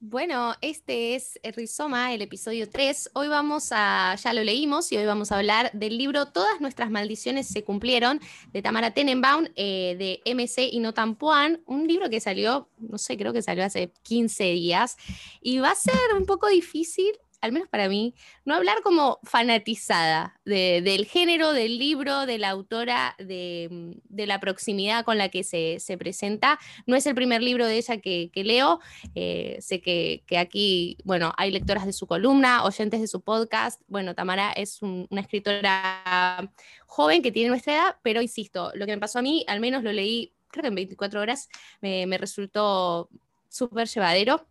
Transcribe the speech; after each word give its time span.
Bueno, 0.00 0.54
este 0.60 1.14
es 1.14 1.40
el 1.42 1.54
Rizoma, 1.54 2.12
el 2.12 2.20
episodio 2.20 2.68
3. 2.68 3.12
Hoy 3.14 3.28
vamos 3.28 3.68
a, 3.70 4.16
ya 4.16 4.34
lo 4.34 4.44
leímos 4.44 4.92
y 4.92 4.98
hoy 4.98 5.06
vamos 5.06 5.32
a 5.32 5.38
hablar 5.38 5.70
del 5.72 5.96
libro 5.96 6.26
Todas 6.26 6.60
nuestras 6.60 6.90
maldiciones 6.90 7.46
se 7.46 7.64
cumplieron 7.64 8.20
de 8.52 8.60
Tamara 8.60 8.92
Tenenbaum 8.92 9.46
eh, 9.56 9.96
de 9.98 10.34
MC 10.34 10.68
y 10.70 10.80
Notan 10.80 11.14
Puan, 11.14 11.62
un 11.64 11.88
libro 11.88 12.10
que 12.10 12.20
salió, 12.20 12.68
no 12.76 12.98
sé, 12.98 13.16
creo 13.16 13.32
que 13.32 13.40
salió 13.40 13.64
hace 13.64 13.92
15 14.02 14.44
días. 14.44 14.96
Y 15.40 15.60
va 15.60 15.70
a 15.70 15.74
ser 15.74 15.94
un 16.18 16.26
poco 16.26 16.48
difícil 16.48 17.12
al 17.44 17.52
menos 17.52 17.68
para 17.68 17.90
mí, 17.90 18.14
no 18.46 18.54
hablar 18.54 18.80
como 18.82 19.18
fanatizada 19.22 20.40
del 20.46 21.04
género, 21.04 21.52
del 21.52 21.78
libro, 21.78 22.24
de 22.24 22.38
la 22.38 22.48
autora, 22.48 23.14
de, 23.18 24.00
la 24.08 24.40
proximidad 24.40 25.04
con 25.04 25.18
la 25.18 25.28
que 25.28 25.44
se, 25.44 25.98
presenta. 25.98 26.58
No 26.86 26.96
es 26.96 27.04
el 27.04 27.14
primer 27.14 27.42
libro 27.42 27.66
de 27.66 27.76
ella 27.76 27.98
que, 27.98 28.30
leo. 28.34 28.80
Eh, 29.14 29.58
sé 29.60 29.82
que, 29.82 30.24
aquí, 30.38 30.96
bueno, 31.04 31.34
hay 31.36 31.50
lectoras 31.50 31.84
de 31.84 31.92
su 31.92 32.06
columna, 32.06 32.64
oyentes 32.64 33.02
de 33.02 33.08
su 33.08 33.20
podcast. 33.20 33.82
Bueno, 33.88 34.14
Tamara 34.14 34.50
es 34.52 34.80
una 34.80 35.20
escritora 35.20 36.50
joven 36.86 37.22
que 37.22 37.30
tiene 37.30 37.50
nuestra 37.50 37.74
edad, 37.74 37.96
pero 38.02 38.22
insisto, 38.22 38.72
lo 38.74 38.86
que 38.86 38.92
me 38.92 39.00
pasó 39.00 39.18
a 39.18 39.22
mí, 39.22 39.44
al 39.48 39.60
menos 39.60 39.82
lo 39.82 39.92
leí, 39.92 40.32
creo 40.48 40.62
que 40.62 40.68
en 40.68 40.76
24 40.76 41.20
horas, 41.20 41.50
me, 41.82 42.06
me 42.06 42.16
resultó 42.16 43.10
súper 43.50 43.86
llevadero. 43.86 44.46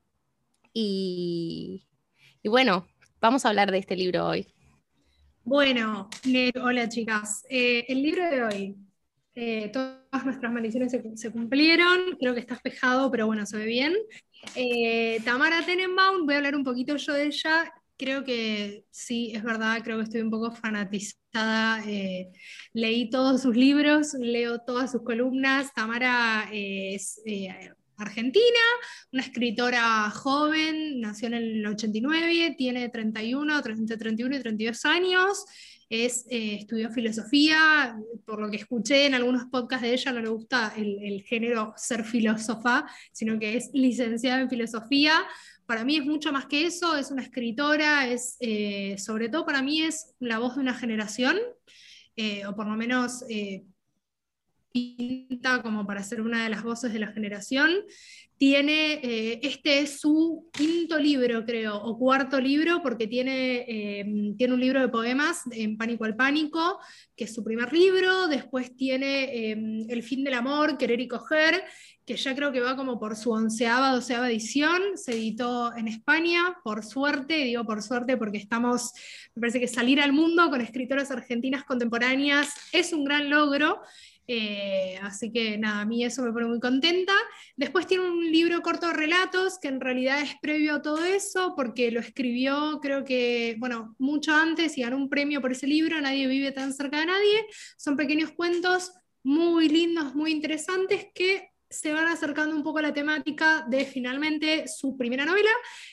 Y, 0.73 1.88
y 2.43 2.49
bueno, 2.49 2.85
vamos 3.21 3.45
a 3.45 3.49
hablar 3.49 3.71
de 3.71 3.77
este 3.77 3.95
libro 3.95 4.27
hoy. 4.27 4.45
Bueno, 5.45 6.09
hola 6.61 6.89
chicas. 6.89 7.45
Eh, 7.50 7.85
el 7.88 8.03
libro 8.03 8.30
de 8.30 8.44
hoy, 8.44 8.75
eh, 9.33 9.69
todas 9.72 10.25
nuestras 10.25 10.52
maldiciones 10.52 10.91
se, 11.16 11.31
cumplieron, 11.31 12.17
creo 12.19 12.33
que 12.33 12.41
está 12.41 12.55
espejado, 12.55 13.09
pero 13.09 13.27
bueno, 13.27 13.45
se 13.45 13.58
ve 13.58 13.66
bien. 13.66 13.94
Eh, 14.55 15.22
Tamara 15.23 15.66
Tenenbaum, 15.66 16.25
voy 16.25 16.35
a 16.35 16.38
hablar 16.38 16.55
un 16.55 16.66
poquito 16.66 16.97
yo 16.97 17.13
de 17.13 17.27
ella. 17.27 17.72
Creo 17.97 18.25
que 18.25 18.83
sí, 18.91 19.31
es 19.33 19.41
verdad, 19.41 19.81
creo 19.81 19.97
que 19.97 20.03
estoy 20.03 20.22
un 20.22 20.31
poco 20.31 20.52
fanatizada. 20.52 21.81
leí 22.73 23.09
todos 23.09 23.41
sus 23.41 23.55
libros, 23.55 24.16
leo 24.16 24.59
todas 24.59 24.91
sus 24.91 25.03
columnas. 25.03 25.73
Tamara 25.73 26.50
es 26.52 27.22
argentina, 27.97 28.59
una 29.11 29.22
escritora 29.22 30.09
joven, 30.09 30.99
nació 31.02 31.27
en 31.27 31.33
el 31.36 31.66
89, 31.66 32.55
tiene 32.58 32.89
31, 32.89 33.58
entre 33.58 33.97
31 33.97 34.35
y 34.35 34.39
32 34.39 34.85
años, 34.85 35.45
es, 35.89 36.25
eh, 36.30 36.55
estudió 36.55 36.89
filosofía, 36.89 37.95
por 38.25 38.41
lo 38.41 38.50
que 38.50 38.58
escuché 38.58 39.05
en 39.05 39.13
algunos 39.13 39.45
podcasts 39.45 39.83
de 39.83 39.94
ella, 39.94 40.11
no 40.11 40.22
le 40.22 40.30
gusta 40.30 40.73
el, 40.75 41.23
género 41.23 41.73
ser 41.77 42.03
filósofa, 42.03 42.85
sino 43.11 43.38
que 43.38 43.58
es 43.58 43.69
licenciada 43.73 44.41
en 44.41 44.50
filosofía. 44.50 45.13
Para 45.66 45.85
mí 45.85 45.97
es 45.97 46.05
mucho 46.05 46.31
más 46.31 46.47
que 46.47 46.66
eso, 46.66 46.95
es 46.95 47.11
una 47.11 47.22
escritora, 47.22 48.07
es, 48.07 48.38
eh, 48.39 48.95
sobre 48.97 49.30
todo 49.30 49.45
para 49.45 49.61
mí 49.61 49.83
es 49.83 50.16
la 50.19 50.39
voz 50.39 50.55
de 50.55 50.61
una 50.61 50.73
generación, 50.73 51.38
eh, 52.16 52.45
o 52.45 52.55
por 52.55 52.66
lo 52.67 52.75
menos 52.75 53.23
pinta 54.73 55.61
como 55.61 55.85
para 55.85 56.03
ser 56.03 56.19
una 56.19 56.43
de 56.43 56.49
las 56.49 56.63
voces 56.63 56.91
de 56.91 56.99
la 56.99 57.11
generación. 57.11 57.71
Tiene, 58.38 58.95
eh, 58.95 59.39
este 59.43 59.79
es 59.79 60.02
su 60.02 60.49
quinto 60.52 60.97
libro, 60.97 61.45
creo, 61.45 61.77
o 61.77 61.97
cuarto 61.97 62.41
libro, 62.41 62.81
porque 62.81 63.07
tiene, 63.07 63.63
eh, 63.67 64.33
tiene 64.38 64.53
un 64.53 64.59
libro 64.59 64.81
de 64.81 64.89
poemas, 64.89 65.44
En 65.51 65.77
Pánico 65.77 66.03
al 66.03 66.16
Pánico, 66.16 66.79
que 67.16 67.25
es 67.25 67.33
su 67.33 67.44
primer 67.44 67.71
libro. 67.71 68.28
Después 68.28 68.75
tiene 68.75 69.51
eh, 69.51 69.85
El 69.88 70.03
fin 70.03 70.23
del 70.23 70.33
amor, 70.33 70.78
Querer 70.78 71.00
y 71.00 71.07
Coger, 71.07 71.63
que 72.06 72.17
ya 72.17 72.35
creo 72.35 72.51
que 72.51 72.59
va 72.59 72.75
como 72.75 73.00
por 73.00 73.16
su 73.16 73.31
onceava, 73.31 73.91
doceava 73.91 74.29
edición. 74.29 74.81
Se 74.97 75.13
editó 75.13 75.73
en 75.78 75.88
España, 75.88 76.57
por 76.63 76.83
suerte, 76.83 77.35
digo 77.45 77.63
por 77.63 77.81
suerte 77.81 78.17
porque 78.17 78.39
estamos, 78.39 78.91
me 79.35 79.41
parece 79.41 79.59
que 79.59 79.67
salir 79.67 80.01
al 80.01 80.12
mundo 80.12 80.50
con 80.50 80.59
escritoras 80.59 81.12
argentinas 81.12 81.63
contemporáneas 81.63 82.50
es 82.73 82.91
un 82.91 83.06
gran 83.06 83.29
logro. 83.29 83.79
Eh, 84.28 84.97
así 85.01 85.31
que 85.31 85.57
nada, 85.57 85.81
a 85.81 85.85
mí 85.85 86.03
eso 86.03 86.23
me 86.23 86.31
pone 86.31 86.45
muy 86.45 86.59
contenta. 86.59 87.13
Después 87.56 87.88
tiene 87.88 88.09
un 88.09 88.31
libro 88.31 88.61
corto 88.61 88.88
de 88.88 88.94
relatos 88.94 89.59
que 89.59 89.67
en 89.67 89.81
realidad 89.81 90.22
es 90.22 90.35
previo 90.41 90.75
a 90.75 90.81
todo 90.81 91.03
eso 91.03 91.53
porque 91.56 91.91
lo 91.91 92.00
escribió 92.00 92.79
creo 92.81 93.03
que, 93.03 93.56
bueno, 93.59 93.95
mucho 94.00 94.33
antes 94.33 94.78
y 94.78 94.81
ganó 94.81 94.97
un 94.97 95.09
premio 95.09 95.41
por 95.41 95.51
ese 95.51 95.67
libro, 95.67 96.00
Nadie 96.01 96.28
vive 96.28 96.51
tan 96.51 96.73
cerca 96.73 97.00
de 97.00 97.06
nadie. 97.06 97.45
Son 97.78 97.95
pequeños 97.95 98.31
cuentos 98.31 98.94
muy 99.23 99.69
lindos, 99.69 100.16
muy 100.16 100.31
interesantes 100.31 101.07
que 101.13 101.53
se 101.73 101.91
van 101.91 102.07
acercando 102.07 102.56
un 102.56 102.63
poco 102.63 102.79
a 102.79 102.84
la 102.84 102.94
temática 102.94 103.66
de 103.67 103.85
finalmente 103.85 104.67
su 104.67 104.95
primera 104.95 105.25
novela, 105.25 105.50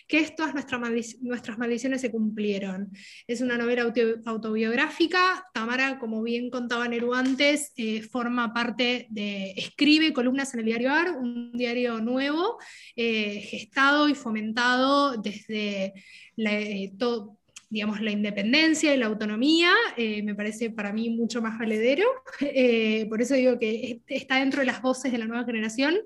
que 0.06 0.18
es 0.18 0.34
Todas 0.34 0.54
nuestras, 0.54 1.58
maldiciones 1.58 2.00
se 2.00 2.10
cumplieron. 2.10 2.90
Es 3.26 3.40
una 3.40 3.58
novela 3.58 3.90
autobiográfica. 4.26 5.44
Tamara, 5.52 5.98
como 5.98 6.22
bien 6.22 6.50
contaba 6.50 6.88
Neru 6.88 7.14
antes, 7.14 7.72
eh, 7.76 8.02
forma 8.02 8.54
parte 8.54 9.06
de, 9.10 9.52
escribe 9.56 10.12
columnas 10.12 10.54
en 10.54 10.60
el 10.60 10.66
diario 10.66 10.92
AR, 10.92 11.16
un 11.16 11.52
diario 11.52 12.00
nuevo, 12.00 12.58
eh, 12.96 13.40
gestado 13.40 14.08
y 14.08 14.14
fomentado 14.14 15.16
desde 15.16 15.92
eh, 16.36 16.92
todo 16.98 17.39
digamos, 17.70 18.00
la 18.00 18.10
independencia 18.10 18.92
y 18.92 18.98
la 18.98 19.06
autonomía, 19.06 19.72
eh, 19.96 20.22
me 20.22 20.34
parece 20.34 20.70
para 20.70 20.92
mí 20.92 21.08
mucho 21.10 21.40
más 21.40 21.58
valedero. 21.58 22.04
Eh, 22.52 23.06
por 23.08 23.22
eso 23.22 23.34
digo 23.34 23.58
que 23.58 24.00
está 24.08 24.36
dentro 24.36 24.60
de 24.60 24.66
las 24.66 24.82
voces 24.82 25.12
de 25.12 25.18
la 25.18 25.26
nueva 25.26 25.44
generación. 25.44 25.96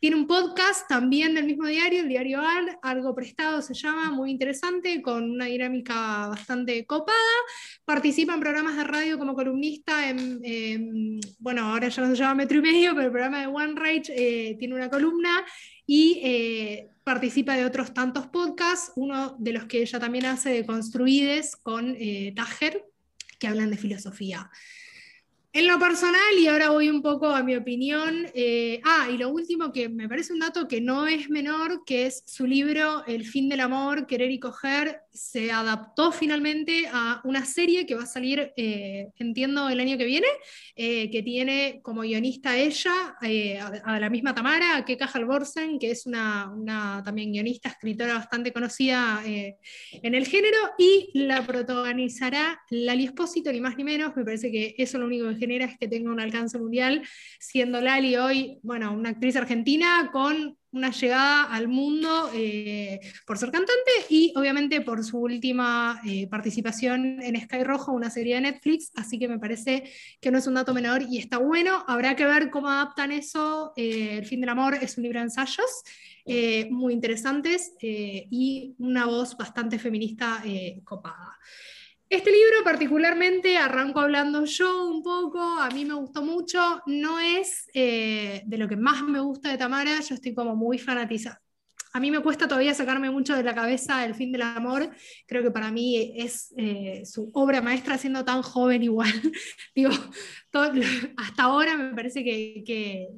Tiene 0.00 0.16
un 0.16 0.26
podcast 0.26 0.88
también 0.88 1.34
del 1.34 1.44
mismo 1.44 1.66
diario, 1.66 2.02
el 2.02 2.08
diario 2.08 2.40
AR, 2.40 2.78
algo 2.82 3.14
prestado 3.14 3.62
se 3.62 3.74
llama, 3.74 4.10
muy 4.10 4.30
interesante, 4.30 5.02
con 5.02 5.30
una 5.30 5.46
dinámica 5.46 6.28
bastante 6.28 6.86
copada. 6.86 7.16
Participa 7.84 8.34
en 8.34 8.40
programas 8.40 8.76
de 8.76 8.84
radio 8.84 9.18
como 9.18 9.34
columnista 9.34 10.08
en, 10.08 11.20
bueno, 11.38 11.62
ahora 11.62 11.88
ya 11.88 12.02
no 12.02 12.10
se 12.10 12.16
llama 12.16 12.36
Metro 12.36 12.58
y 12.58 12.62
Medio, 12.62 12.94
pero 12.94 13.06
el 13.06 13.12
programa 13.12 13.40
de 13.40 13.46
One 13.48 13.74
Rage 13.74 14.12
eh, 14.14 14.56
tiene 14.58 14.76
una 14.76 14.88
columna 14.88 15.44
y 15.90 16.20
eh, 16.22 16.90
participa 17.02 17.56
de 17.56 17.64
otros 17.64 17.94
tantos 17.94 18.26
podcasts, 18.26 18.92
uno 18.94 19.34
de 19.38 19.54
los 19.54 19.64
que 19.64 19.80
ella 19.80 19.98
también 19.98 20.26
hace 20.26 20.50
de 20.50 20.66
Construides 20.66 21.56
con 21.56 21.96
eh, 21.98 22.34
Tajer, 22.36 22.84
que 23.38 23.48
hablan 23.48 23.70
de 23.70 23.78
filosofía. 23.78 24.50
En 25.50 25.66
lo 25.66 25.78
personal, 25.78 26.38
y 26.38 26.46
ahora 26.46 26.68
voy 26.68 26.90
un 26.90 27.00
poco 27.00 27.28
a 27.28 27.42
mi 27.42 27.56
opinión, 27.56 28.26
eh, 28.34 28.82
ah, 28.84 29.08
y 29.10 29.16
lo 29.16 29.30
último 29.30 29.72
que 29.72 29.88
me 29.88 30.10
parece 30.10 30.34
un 30.34 30.40
dato 30.40 30.68
que 30.68 30.82
no 30.82 31.06
es 31.06 31.30
menor, 31.30 31.84
que 31.86 32.04
es 32.04 32.22
su 32.26 32.46
libro 32.46 33.02
El 33.06 33.24
fin 33.24 33.48
del 33.48 33.60
amor, 33.60 34.06
querer 34.06 34.30
y 34.30 34.38
coger, 34.38 35.00
se 35.18 35.50
adaptó 35.50 36.12
finalmente 36.12 36.88
a 36.92 37.20
una 37.24 37.44
serie 37.44 37.86
que 37.86 37.94
va 37.94 38.04
a 38.04 38.06
salir, 38.06 38.52
eh, 38.56 39.08
entiendo, 39.16 39.68
el 39.68 39.80
año 39.80 39.98
que 39.98 40.04
viene, 40.04 40.28
eh, 40.76 41.10
que 41.10 41.22
tiene 41.22 41.80
como 41.82 42.02
guionista 42.02 42.56
ella, 42.56 43.16
a, 43.84 43.98
la 43.98 44.10
misma 44.10 44.34
Tamara, 44.34 44.76
a 44.76 44.84
Keka 44.84 45.06
Halvorsen, 45.12 45.78
que 45.78 45.90
es 45.90 46.06
una, 46.06 47.02
también 47.04 47.32
guionista, 47.32 47.70
escritora 47.70 48.14
bastante 48.14 48.52
conocida 48.52 49.22
en 49.24 50.14
el 50.14 50.26
género, 50.26 50.56
y 50.78 51.10
la 51.14 51.44
protagonizará 51.44 52.60
Lali 52.70 53.04
Espósito, 53.04 53.52
ni 53.52 53.60
más 53.60 53.76
ni 53.76 53.84
menos, 53.84 54.14
me 54.16 54.24
parece 54.24 54.50
que 54.50 54.74
eso 54.78 54.96
es 54.96 55.00
lo 55.00 55.06
único 55.06 55.28
que 55.28 55.36
genera 55.36 55.64
es 55.64 55.78
que 55.78 55.88
tenga 55.88 56.12
un 56.12 56.20
alcance 56.20 56.58
mundial, 56.58 57.02
siendo 57.40 57.80
Lali 57.80 58.16
hoy, 58.16 58.58
bueno, 58.62 58.92
una 58.92 59.10
actriz 59.10 59.36
argentina 59.36 60.10
con 60.12 60.56
una 60.72 60.90
llegada 60.90 61.44
al 61.44 61.68
mundo 61.68 62.30
eh, 62.34 63.00
por 63.26 63.38
ser 63.38 63.50
cantante 63.50 63.90
y 64.10 64.32
obviamente 64.36 64.80
por 64.80 65.02
su 65.04 65.18
última 65.18 66.00
eh, 66.06 66.26
participación 66.28 67.22
en 67.22 67.40
Sky 67.40 67.64
Rojo, 67.64 67.92
una 67.92 68.10
serie 68.10 68.34
de 68.34 68.42
Netflix, 68.42 68.90
así 68.96 69.18
que 69.18 69.28
me 69.28 69.38
parece 69.38 69.90
que 70.20 70.30
no 70.30 70.38
es 70.38 70.46
un 70.46 70.54
dato 70.54 70.74
menor 70.74 71.02
y 71.02 71.18
está 71.18 71.38
bueno. 71.38 71.84
Habrá 71.86 72.16
que 72.16 72.26
ver 72.26 72.50
cómo 72.50 72.68
adaptan 72.68 73.12
eso. 73.12 73.72
Eh, 73.76 74.18
el 74.18 74.26
fin 74.26 74.40
del 74.40 74.50
amor 74.50 74.74
es 74.74 74.96
un 74.98 75.04
libro 75.04 75.20
de 75.20 75.24
ensayos 75.24 75.82
muy 76.70 76.92
interesantes 76.92 77.72
y 77.80 78.74
una 78.76 79.06
voz 79.06 79.34
bastante 79.38 79.78
feminista 79.78 80.42
copada. 80.84 81.38
Este 82.10 82.30
libro 82.30 82.64
particularmente, 82.64 83.58
arranco 83.58 84.00
hablando 84.00 84.46
yo 84.46 84.86
un 84.86 85.02
poco, 85.02 85.40
a 85.40 85.68
mí 85.68 85.84
me 85.84 85.92
gustó 85.92 86.22
mucho, 86.22 86.80
no 86.86 87.20
es 87.20 87.68
eh, 87.74 88.42
de 88.46 88.56
lo 88.56 88.66
que 88.66 88.76
más 88.76 89.02
me 89.02 89.20
gusta 89.20 89.50
de 89.50 89.58
Tamara, 89.58 90.00
yo 90.00 90.14
estoy 90.14 90.32
como 90.32 90.56
muy 90.56 90.78
fanatizada, 90.78 91.42
a 91.92 92.00
mí 92.00 92.10
me 92.10 92.20
cuesta 92.20 92.46
todavía 92.48 92.74
sacarme 92.74 93.10
mucho 93.10 93.36
de 93.36 93.42
la 93.42 93.54
cabeza 93.54 94.04
el 94.04 94.14
fin 94.14 94.32
del 94.32 94.42
amor. 94.42 94.90
Creo 95.26 95.42
que 95.42 95.50
para 95.50 95.70
mí 95.70 96.12
es 96.16 96.52
eh, 96.56 97.02
su 97.04 97.30
obra 97.34 97.62
maestra 97.62 97.98
siendo 97.98 98.24
tan 98.24 98.42
joven 98.42 98.82
igual. 98.82 99.12
Digo, 99.74 99.90
hasta 101.16 101.42
ahora 101.42 101.76
me 101.76 101.94
parece 101.94 102.24
que, 102.24 102.62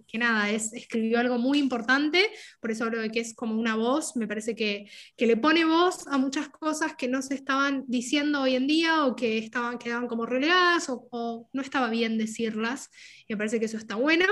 que, 0.07 0.19
nada, 0.19 0.51
es, 0.51 0.73
escribió 0.73 1.21
algo 1.21 1.39
muy 1.39 1.59
importante, 1.59 2.29
por 2.61 2.71
eso 2.71 2.85
hablo 2.85 3.01
de 3.01 3.11
que 3.11 3.21
es 3.21 3.35
como 3.35 3.59
una 3.59 3.77
voz, 3.77 4.17
me 4.17 4.27
parece 4.27 4.55
que, 4.55 4.91
que, 5.17 5.27
le 5.27 5.37
pone 5.37 5.65
voz 5.65 6.07
a 6.09 6.19
muchas 6.19 6.49
cosas 6.49 6.97
que 6.97 7.09
no 7.09 7.23
se 7.23 7.35
estaban 7.35 7.85
diciendo 7.87 8.43
hoy 8.43 8.57
en 8.57 8.67
día 8.67 9.07
o 9.07 9.15
que 9.15 9.39
estaban, 9.39 9.79
quedaban 9.79 10.09
como 10.09 10.27
relegadas 10.27 10.89
o, 10.89 11.49
no 11.53 11.63
estaba 11.63 11.89
bien 11.89 12.19
decirlas, 12.19 12.91
y 13.27 13.35
me 13.35 13.39
parece 13.39 13.61
que 13.61 13.67
eso 13.67 13.77
está 13.77 13.95
bueno. 13.95 14.27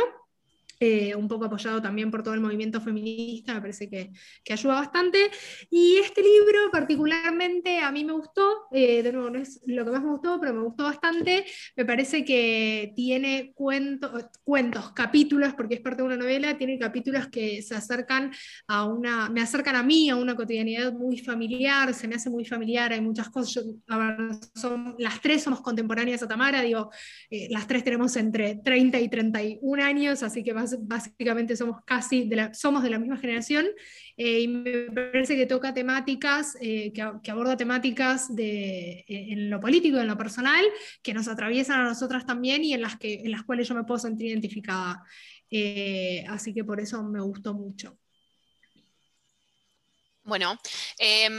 Eh, 0.81 1.15
un 1.15 1.29
poco 1.29 1.47
apoyado 1.47 1.83
también 1.83 2.11
por 2.11 2.23
todo 2.23 2.35
el 2.35 2.41
movimiento 2.41 2.81
feminista, 2.81 3.55
me 3.55 3.61
parece 3.61 3.89
que, 3.89 4.11
que 4.45 4.53
ayuda 4.53 4.75
bastante. 4.75 5.31
Y 5.71 5.97
este 5.97 6.23
libro 6.23 6.71
particularmente 6.71 7.79
a 7.81 7.91
mí 7.91 8.05
me 8.05 8.13
gustó, 8.13 8.69
eh, 8.73 9.03
de 9.03 9.13
nuevo 9.13 9.31
no 9.31 9.39
es 9.39 9.61
lo 9.67 9.85
que 9.85 9.91
más 9.91 10.03
me 10.03 10.11
gustó, 10.11 10.39
pero 10.41 10.55
me 10.55 10.63
gustó 10.63 10.85
bastante, 10.85 11.45
me 11.77 11.85
parece 11.85 12.25
que 12.25 12.93
tiene 12.95 13.53
cuentos, 13.55 14.27
cuentos, 14.45 14.93
capítulos, 14.93 15.55
porque 15.55 15.75
es 15.75 15.81
parte 15.81 16.03
de 16.03 16.07
una 16.07 16.17
novela, 16.17 16.57
tiene 16.57 16.79
capítulos 16.79 17.29
que 17.29 17.63
se 17.63 17.75
acercan 17.75 18.33
a 18.67 18.85
una, 18.85 19.29
me 19.31 19.41
acercan 19.41 19.77
a 19.77 19.83
mí, 19.83 20.11
a 20.11 20.17
una 20.17 20.37
cotidianidad 20.37 20.93
muy 20.93 21.19
familiar, 21.19 21.93
se 21.95 22.09
me 22.09 22.15
hace 22.15 22.31
muy 22.31 22.45
familiar, 22.45 22.93
hay 22.93 23.01
muchas 23.01 23.31
cosas, 23.31 23.65
las 24.99 25.21
tres 25.21 25.43
somos 25.43 25.61
contemporáneas 25.61 26.23
a 26.23 26.29
Tamara, 26.29 26.63
digo, 26.63 26.91
eh, 27.31 27.49
las 27.51 27.67
tres 27.67 27.85
tenemos 27.85 28.17
entre 28.17 28.57
30 28.57 29.01
y 29.01 29.09
31 29.09 29.83
años, 29.83 30.23
así 30.23 30.43
que 30.43 30.53
básicamente 30.81 31.57
somos 31.57 31.83
casi 31.85 32.29
de 32.29 32.37
la, 32.37 32.55
somos 32.55 32.83
de 32.83 32.91
la 32.91 32.99
misma 32.99 33.17
generación, 33.17 33.67
eh, 34.17 34.41
y 34.41 34.49
me 34.49 34.91
parece 34.91 35.37
que 35.37 35.47
toca 35.47 35.73
temáticas, 35.75 36.57
eh, 36.61 36.93
que, 36.93 37.31
aborda 37.31 37.57
temáticas 37.57 38.35
de, 38.35 39.05
en 39.09 39.51
lo 39.51 39.61
político, 39.61 39.99
en 39.99 40.07
lo 40.07 40.19
personal, 40.19 40.65
que 41.03 41.15
nos 41.15 41.29
atraviesan 41.29 41.81
a 41.81 41.85
nosotras 41.85 42.27
también 42.27 42.65
y 42.65 42.75
en 42.75 42.83
las, 42.83 42.99
que, 42.99 43.15
en 43.15 43.31
las 43.31 43.43
cuales 43.45 43.69
yo 43.69 43.75
me 43.75 43.85
puedo 43.85 43.99
sentir 43.99 44.29
identificada. 44.29 45.03
así 46.29 46.53
que 46.55 46.65
por 46.65 46.81
eso 46.81 47.03
me 47.03 47.21
gustó 47.21 47.55
mucho. 47.55 47.99
Bueno, 50.29 50.59
em, 50.99 51.39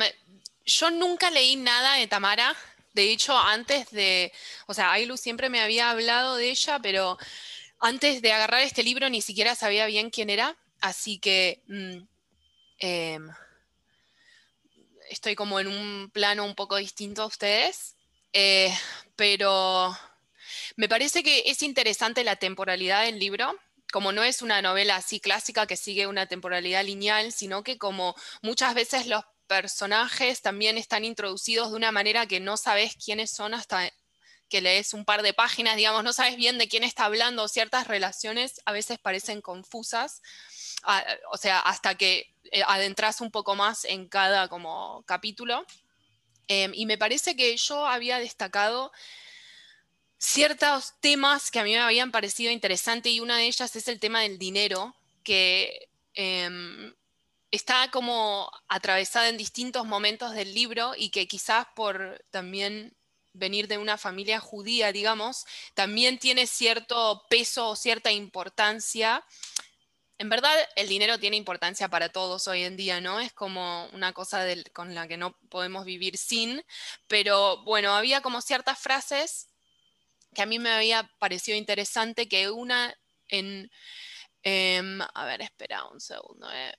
yo 0.66 0.90
nunca 0.90 1.30
leí 1.30 1.56
nada 1.56 1.96
de 1.96 2.08
Tamara. 2.08 2.56
De 2.94 3.12
hecho, 3.12 3.38
antes 3.38 3.92
de, 3.92 4.32
o 4.66 4.74
sea, 4.74 4.92
Ailu 4.92 5.16
siempre 5.16 5.48
me 5.48 5.62
había 5.62 5.92
hablado 5.92 6.36
de 6.38 6.50
ella, 6.50 6.80
pero 6.82 7.18
antes 7.80 8.22
de 8.22 8.32
agarrar 8.32 8.62
este 8.62 8.84
libro 8.84 9.10
ni 9.10 9.22
siquiera 9.22 9.56
sabía 9.56 9.86
bien 9.86 10.10
quién 10.10 10.30
era. 10.30 10.58
Así 10.82 11.20
que 11.20 11.62
mm, 11.68 11.98
em, 12.80 13.30
estoy 15.10 15.36
como 15.36 15.60
en 15.60 15.68
un 15.68 16.10
plano 16.12 16.46
un 16.46 16.56
poco 16.56 16.78
distinto 16.78 17.24
a 17.24 17.28
ustedes. 17.28 17.96
Eh, 18.34 18.74
pero 19.16 19.98
me 20.76 20.88
parece 20.88 21.24
que 21.24 21.44
es 21.48 21.64
interesante 21.64 22.24
la 22.24 22.36
temporalidad 22.36 23.04
del 23.04 23.20
libro 23.20 23.58
como 23.92 24.12
no 24.12 24.24
es 24.24 24.42
una 24.42 24.62
novela 24.62 24.98
así 24.98 25.20
clásica 25.20 25.66
que 25.66 25.76
sigue 25.76 26.08
una 26.08 26.28
temporalidad 26.28 26.84
lineal, 26.84 27.32
sino 27.32 27.64
que 27.64 27.78
como 27.78 28.16
muchas 28.42 28.76
veces 28.76 29.08
los 29.08 29.24
personajes 29.48 30.42
también 30.42 30.78
están 30.78 31.06
introducidos 31.06 31.72
de 31.72 31.78
una 31.78 31.92
manera 31.92 32.28
que 32.28 32.40
no 32.40 32.56
sabes 32.56 32.96
quiénes 33.04 33.32
son 33.32 33.54
hasta 33.54 33.92
que 34.50 34.62
lees 34.62 34.94
un 34.94 35.06
par 35.06 35.22
de 35.22 35.34
páginas, 35.34 35.76
digamos, 35.76 36.04
no 36.04 36.14
sabes 36.14 36.36
bien 36.36 36.58
de 36.58 36.68
quién 36.68 36.84
está 36.84 37.06
hablando, 37.06 37.48
ciertas 37.48 37.88
relaciones 37.88 38.62
a 38.66 38.72
veces 38.72 39.00
parecen 39.00 39.42
confusas, 39.42 40.22
ah, 40.84 41.06
o 41.32 41.38
sea, 41.38 41.60
hasta 41.60 41.96
que 41.96 42.36
eh, 42.52 42.64
adentras 42.68 43.22
un 43.22 43.32
poco 43.32 43.56
más 43.56 43.86
en 43.86 44.08
cada 44.10 44.48
como 44.50 45.04
capítulo. 45.06 45.66
Em, 46.48 46.72
y 46.74 46.86
me 46.86 46.98
parece 46.98 47.36
que 47.36 47.56
yo 47.58 47.86
había 47.86 48.18
destacado 48.18 48.92
ciertos 50.18 50.96
temas 51.00 51.52
que 51.52 51.60
a 51.60 51.64
mí 51.64 51.72
me 51.72 51.80
habían 51.80 52.12
parecido 52.12 52.52
interesantes 52.52 53.12
y 53.12 53.20
una 53.20 53.38
de 53.38 53.46
ellas 53.46 53.76
es 53.76 53.88
el 53.88 54.00
tema 54.00 54.22
del 54.22 54.38
dinero, 54.40 54.96
que 55.24 55.90
em, 56.16 56.94
está 57.52 57.90
como 57.92 58.52
atravesada 58.68 59.30
en 59.30 59.38
distintos 59.38 59.86
momentos 59.86 60.34
del 60.34 60.54
libro 60.54 60.94
y 60.98 61.10
que 61.12 61.28
quizás 61.28 61.68
por 61.76 62.24
también 62.32 62.96
venir 63.34 63.68
de 63.68 63.78
una 63.78 63.98
familia 63.98 64.40
judía, 64.40 64.92
digamos, 64.92 65.46
también 65.74 66.20
tiene 66.20 66.48
cierto 66.48 67.26
peso 67.30 67.70
o 67.70 67.76
cierta 67.76 68.12
importancia. 68.12 69.24
En 70.18 70.30
verdad, 70.30 70.54
el 70.76 70.90
dinero 70.90 71.20
tiene 71.20 71.38
importancia 71.38 71.88
para 71.88 72.10
todos 72.10 72.48
hoy 72.48 72.64
en 72.64 72.76
día, 72.76 73.00
¿no? 73.00 73.20
Es 73.20 73.32
como 73.34 73.88
una 73.94 74.14
cosa 74.14 74.46
con 74.74 74.94
la 74.94 75.08
que 75.08 75.18
no 75.18 75.38
podemos 75.50 75.86
vivir 75.86 76.18
sin, 76.18 76.64
pero 77.08 77.64
bueno, 77.64 77.96
había 77.96 78.22
como 78.22 78.42
ciertas 78.42 78.78
frases 78.80 79.48
que 80.34 80.42
a 80.42 80.46
mí 80.46 80.60
me 80.60 80.72
había 80.72 81.10
parecido 81.20 81.58
interesante 81.58 82.28
que 82.28 82.50
una 82.50 82.94
en... 83.28 83.72
Em, 84.44 85.02
a 85.02 85.26
ver, 85.26 85.42
espera 85.42 85.86
un 85.86 86.00
segundo. 86.00 86.50
Eh. 86.52 86.74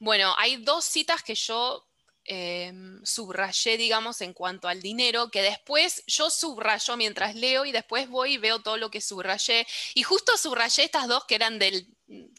Bueno, 0.00 0.34
hay 0.36 0.56
dos 0.56 0.84
citas 0.84 1.22
que 1.22 1.34
yo 1.34 1.89
em, 2.30 3.04
subrayé, 3.04 3.76
digamos, 3.76 4.20
en 4.20 4.32
cuanto 4.32 4.68
al 4.68 4.80
dinero, 4.80 5.30
que 5.30 5.42
después 5.42 6.04
yo 6.06 6.30
subrayo 6.30 6.96
mientras 6.96 7.34
leo 7.34 7.64
y 7.64 7.72
después 7.72 8.08
voy 8.08 8.34
y 8.34 8.38
veo 8.38 8.62
todo 8.62 8.76
lo 8.76 8.88
que 8.88 9.00
subrayé. 9.00 9.66
Y 9.94 10.04
justo 10.04 10.36
subrayé 10.36 10.84
estas 10.84 11.08
dos 11.08 11.24
que 11.24 11.34
eran 11.34 11.58
del, 11.58 11.88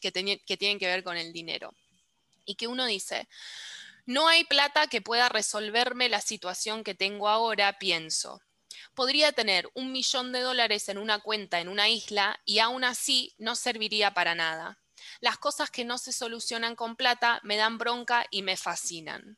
que, 0.01 0.11
que 0.45 0.57
tienen 0.57 0.79
que 0.79 0.87
ver 0.87 1.03
con 1.03 1.17
el 1.17 1.33
dinero. 1.33 1.73
Y 2.45 2.55
que 2.55 2.67
uno 2.67 2.85
dice, 2.85 3.27
no 4.05 4.29
hay 4.29 4.45
plata 4.45 4.87
que 4.87 5.01
pueda 5.01 5.27
resolverme 5.27 6.07
la 6.07 6.21
situación 6.21 6.85
que 6.85 6.95
tengo 6.95 7.27
ahora, 7.27 7.77
pienso 7.77 8.41
podría 8.93 9.31
tener 9.31 9.69
un 9.73 9.91
millón 9.91 10.31
de 10.31 10.41
dólares 10.41 10.89
en 10.89 10.97
una 10.97 11.19
cuenta 11.19 11.59
en 11.59 11.69
una 11.69 11.89
isla 11.89 12.39
y 12.45 12.59
aún 12.59 12.83
así 12.83 13.33
no 13.37 13.55
serviría 13.55 14.13
para 14.13 14.35
nada. 14.35 14.79
Las 15.19 15.37
cosas 15.37 15.69
que 15.71 15.85
no 15.85 15.97
se 15.97 16.11
solucionan 16.11 16.75
con 16.75 16.95
plata 16.95 17.39
me 17.43 17.57
dan 17.57 17.77
bronca 17.77 18.25
y 18.29 18.41
me 18.41 18.57
fascinan. 18.57 19.37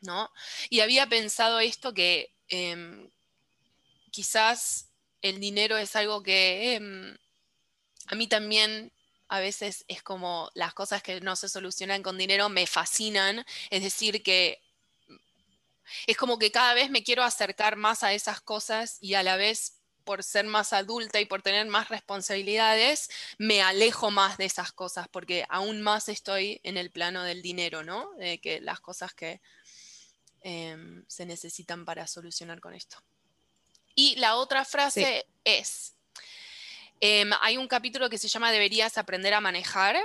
¿No? 0.00 0.30
Y 0.70 0.80
había 0.80 1.06
pensado 1.06 1.60
esto 1.60 1.94
que 1.94 2.32
em, 2.48 3.10
quizás 4.10 4.88
el 5.22 5.40
dinero 5.40 5.76
es 5.76 5.96
algo 5.96 6.22
que 6.22 6.74
em, 6.74 7.16
a 8.08 8.14
mí 8.14 8.26
también 8.28 8.92
a 9.28 9.40
veces 9.40 9.84
es 9.88 10.02
como 10.02 10.50
las 10.54 10.72
cosas 10.74 11.02
que 11.02 11.20
no 11.20 11.36
se 11.36 11.48
solucionan 11.48 12.02
con 12.02 12.18
dinero 12.18 12.48
me 12.48 12.66
fascinan, 12.66 13.44
es 13.70 13.82
decir, 13.82 14.22
que 14.22 14.62
es 16.06 16.16
como 16.16 16.38
que 16.38 16.50
cada 16.50 16.74
vez 16.74 16.90
me 16.90 17.02
quiero 17.02 17.22
acercar 17.22 17.76
más 17.76 18.02
a 18.02 18.12
esas 18.12 18.40
cosas 18.40 18.98
y 19.00 19.14
a 19.14 19.22
la 19.22 19.36
vez 19.36 19.76
por 20.04 20.22
ser 20.22 20.46
más 20.46 20.72
adulta 20.72 21.20
y 21.20 21.24
por 21.24 21.42
tener 21.42 21.66
más 21.66 21.88
responsabilidades, 21.88 23.10
me 23.38 23.60
alejo 23.60 24.12
más 24.12 24.38
de 24.38 24.44
esas 24.44 24.70
cosas, 24.70 25.08
porque 25.08 25.44
aún 25.48 25.82
más 25.82 26.08
estoy 26.08 26.60
en 26.62 26.76
el 26.76 26.92
plano 26.92 27.24
del 27.24 27.42
dinero, 27.42 27.82
¿no? 27.82 28.12
De 28.12 28.38
que 28.38 28.60
las 28.60 28.78
cosas 28.78 29.12
que 29.14 29.40
em, 30.48 31.04
se 31.08 31.26
necesitan 31.26 31.84
para 31.84 32.06
solucionar 32.06 32.60
con 32.60 32.72
esto. 32.72 32.98
Y 33.96 34.14
la 34.14 34.36
otra 34.36 34.64
frase 34.64 35.26
es, 35.42 35.96
em, 37.00 37.32
hay 37.40 37.56
un 37.56 37.66
capítulo 37.66 38.08
que 38.08 38.16
se 38.16 38.28
llama 38.28 38.52
Deberías 38.52 38.96
aprender 38.96 39.34
a 39.34 39.40
manejar, 39.40 39.96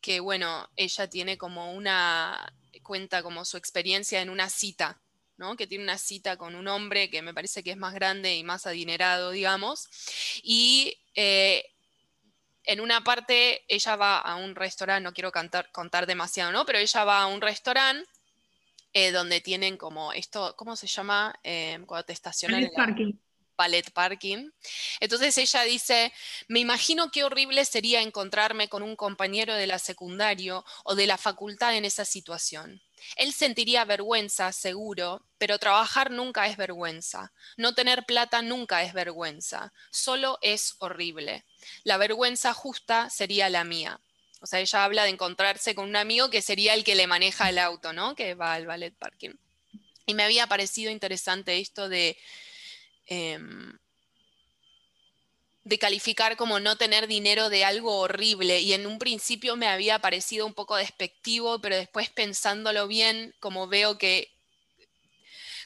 que 0.00 0.20
bueno, 0.20 0.70
ella 0.76 1.10
tiene 1.10 1.38
como 1.38 1.72
una 1.72 2.54
cuenta 2.84 3.24
como 3.24 3.44
su 3.44 3.56
experiencia 3.56 4.22
en 4.22 4.30
una 4.30 4.48
cita, 4.48 5.00
¿no? 5.38 5.56
que 5.56 5.66
tiene 5.66 5.82
una 5.82 5.98
cita 5.98 6.36
con 6.36 6.54
un 6.54 6.68
hombre 6.68 7.10
que 7.10 7.20
me 7.20 7.34
parece 7.34 7.64
que 7.64 7.72
es 7.72 7.76
más 7.76 7.94
grande 7.94 8.36
y 8.36 8.44
más 8.44 8.68
adinerado, 8.68 9.32
digamos, 9.32 9.88
y 10.44 10.96
eh, 11.16 11.68
en 12.62 12.80
una 12.80 13.02
parte 13.02 13.64
ella 13.66 13.96
va 13.96 14.20
a 14.20 14.36
un 14.36 14.54
restaurante, 14.54 15.02
no 15.02 15.12
quiero 15.12 15.32
contar 15.72 16.06
demasiado, 16.06 16.52
¿no? 16.52 16.64
pero 16.64 16.78
ella 16.78 17.02
va 17.02 17.22
a 17.22 17.26
un 17.26 17.40
restaurante 17.40 18.08
eh, 18.92 19.10
donde 19.12 19.40
tienen 19.40 19.76
como 19.76 20.12
esto, 20.12 20.54
¿cómo 20.56 20.76
se 20.76 20.86
llama? 20.86 21.34
Eh, 21.42 21.78
cuando 21.86 22.04
te 22.04 22.12
estacionan. 22.12 22.62
El 22.64 22.70
parking 22.70 23.12
ballet 23.56 23.90
parking. 23.92 24.50
Entonces 25.00 25.38
ella 25.38 25.62
dice, 25.62 26.12
me 26.48 26.60
imagino 26.60 27.10
qué 27.10 27.24
horrible 27.24 27.64
sería 27.64 28.02
encontrarme 28.02 28.68
con 28.68 28.82
un 28.82 28.96
compañero 28.96 29.54
de 29.54 29.66
la 29.66 29.78
secundario 29.78 30.64
o 30.84 30.94
de 30.94 31.06
la 31.06 31.18
facultad 31.18 31.76
en 31.76 31.84
esa 31.84 32.04
situación. 32.04 32.82
Él 33.16 33.32
sentiría 33.32 33.84
vergüenza, 33.84 34.52
seguro, 34.52 35.24
pero 35.38 35.58
trabajar 35.58 36.10
nunca 36.10 36.46
es 36.46 36.56
vergüenza. 36.56 37.32
No 37.56 37.74
tener 37.74 38.04
plata 38.04 38.42
nunca 38.42 38.82
es 38.82 38.92
vergüenza. 38.92 39.72
Solo 39.90 40.38
es 40.40 40.76
horrible. 40.78 41.44
La 41.82 41.96
vergüenza 41.96 42.54
justa 42.54 43.10
sería 43.10 43.48
la 43.48 43.64
mía. 43.64 44.00
O 44.42 44.46
sea, 44.46 44.60
ella 44.60 44.84
habla 44.84 45.04
de 45.04 45.10
encontrarse 45.10 45.74
con 45.74 45.88
un 45.88 45.96
amigo 45.96 46.28
que 46.28 46.42
sería 46.42 46.74
el 46.74 46.84
que 46.84 46.94
le 46.94 47.06
maneja 47.06 47.48
el 47.48 47.58
auto, 47.58 47.92
¿no? 47.92 48.14
Que 48.14 48.34
va 48.34 48.52
al 48.54 48.66
ballet 48.66 48.94
parking. 48.94 49.30
Y 50.04 50.14
me 50.14 50.24
había 50.24 50.46
parecido 50.48 50.90
interesante 50.90 51.58
esto 51.58 51.88
de 51.88 52.18
Em, 53.06 53.78
de 55.64 55.78
calificar 55.78 56.36
como 56.36 56.60
no 56.60 56.76
tener 56.76 57.06
dinero 57.06 57.48
de 57.48 57.64
algo 57.64 57.98
horrible 57.98 58.60
y 58.60 58.72
en 58.72 58.86
un 58.86 58.98
principio 58.98 59.54
me 59.54 59.68
había 59.68 60.00
parecido 60.00 60.46
un 60.46 60.54
poco 60.54 60.76
despectivo, 60.76 61.60
pero 61.60 61.76
después 61.76 62.10
pensándolo 62.10 62.88
bien, 62.88 63.34
como 63.38 63.68
veo 63.68 63.98
que 63.98 64.32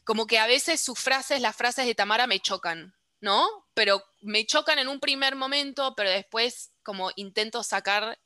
como 0.04 0.26
que 0.26 0.38
a 0.38 0.46
veces 0.46 0.80
sus 0.80 0.98
frases, 0.98 1.40
las 1.40 1.56
frases 1.56 1.86
de 1.86 1.94
Tamara 1.94 2.26
me 2.26 2.40
chocan, 2.40 2.94
¿no? 3.20 3.46
Pero 3.74 4.02
me 4.20 4.44
chocan 4.44 4.78
en 4.78 4.88
un 4.88 5.00
primer 5.00 5.34
momento, 5.34 5.94
pero 5.96 6.10
después 6.10 6.72
como 6.82 7.10
intento 7.16 7.62
sacar 7.62 8.18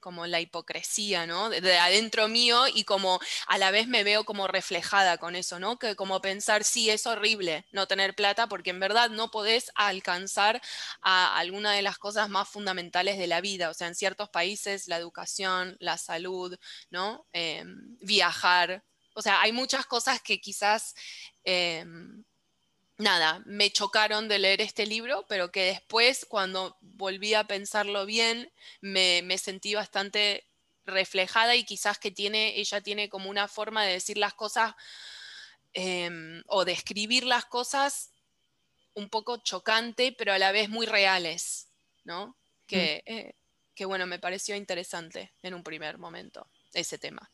como 0.00 0.26
la 0.26 0.40
hipocresía, 0.40 1.26
¿no? 1.26 1.50
De, 1.50 1.78
adentro 1.78 2.28
mío 2.28 2.64
y 2.72 2.84
como 2.84 3.20
a 3.46 3.58
la 3.58 3.70
vez 3.70 3.86
me 3.88 4.04
veo 4.04 4.24
como 4.24 4.46
reflejada 4.48 5.18
con 5.18 5.36
eso, 5.36 5.58
¿no? 5.58 5.78
Que 5.78 5.96
como 5.96 6.20
pensar, 6.20 6.64
sí, 6.64 6.90
es 6.90 7.06
horrible 7.06 7.66
no 7.72 7.86
tener 7.86 8.14
plata 8.14 8.48
porque 8.48 8.70
en 8.70 8.80
verdad 8.80 9.10
no 9.10 9.30
podés 9.30 9.70
alcanzar 9.74 10.60
a 11.02 11.36
alguna 11.38 11.72
de 11.72 11.82
las 11.82 11.98
cosas 11.98 12.28
más 12.28 12.48
fundamentales 12.48 13.18
de 13.18 13.26
la 13.26 13.40
vida. 13.40 13.70
O 13.70 13.74
sea, 13.74 13.88
en 13.88 13.94
ciertos 13.94 14.28
países 14.30 14.88
la 14.88 14.96
educación, 14.96 15.76
la 15.80 15.98
salud, 15.98 16.56
¿no? 16.90 17.26
Em, 17.32 17.96
viajar. 18.00 18.84
O 19.14 19.22
sea, 19.22 19.40
hay 19.40 19.52
muchas 19.52 19.86
cosas 19.86 20.20
que 20.22 20.40
quizás... 20.40 20.94
Em, 21.44 22.24
nada, 23.00 23.42
me 23.46 23.70
chocaron 23.70 24.28
de 24.28 24.38
leer 24.38 24.60
este 24.60 24.86
libro, 24.86 25.24
pero 25.28 25.50
que 25.50 25.64
después, 25.64 26.24
cuando 26.26 26.76
volví 26.80 27.34
a 27.34 27.44
pensarlo 27.44 28.06
bien, 28.06 28.52
me, 28.80 29.38
sentí 29.38 29.74
bastante 29.74 30.44
reflejada 30.84 31.56
y 31.56 31.64
quizás 31.64 31.98
que 31.98 32.10
tiene, 32.10 32.58
ella 32.58 32.80
tiene 32.80 33.08
como 33.08 33.30
una 33.30 33.48
forma 33.48 33.84
de 33.84 33.92
decir 33.92 34.18
las 34.18 34.34
cosas 34.34 34.74
em, 35.72 36.42
o 36.46 36.64
de 36.64 36.72
escribir 36.72 37.24
las 37.24 37.44
cosas 37.44 38.10
un 38.94 39.08
poco 39.08 39.38
chocante, 39.38 40.14
pero 40.16 40.32
a 40.32 40.38
la 40.38 40.52
vez 40.52 40.68
muy 40.68 40.86
reales, 40.86 41.68
¿no? 42.04 42.36
Que, 42.66 43.02
mm. 43.06 43.12
eh, 43.12 43.34
que 43.74 43.84
bueno, 43.84 44.06
me 44.06 44.18
pareció 44.18 44.56
interesante 44.56 45.32
en 45.42 45.54
un 45.54 45.62
primer 45.62 45.98
momento 45.98 46.46
ese 46.72 46.98
tema. 46.98 47.30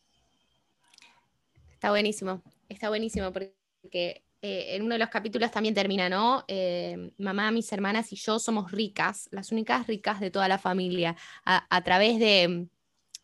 Está 1.72 1.90
buenísimo, 1.90 2.42
está 2.68 2.88
buenísimo 2.88 3.32
porque 3.32 4.22
eh, 4.42 4.76
en 4.76 4.82
uno 4.82 4.94
de 4.94 4.98
los 4.98 5.08
capítulos 5.08 5.50
también 5.50 5.74
termina, 5.74 6.08
¿no? 6.08 6.44
Eh, 6.46 7.12
mamá, 7.18 7.50
mis 7.50 7.72
hermanas 7.72 8.12
y 8.12 8.16
yo 8.16 8.38
somos 8.38 8.70
ricas, 8.70 9.28
las 9.30 9.50
únicas 9.50 9.86
ricas 9.86 10.20
de 10.20 10.30
toda 10.30 10.46
la 10.48 10.58
familia, 10.58 11.16
a, 11.44 11.82
través 11.82 12.18
de, 12.18 12.68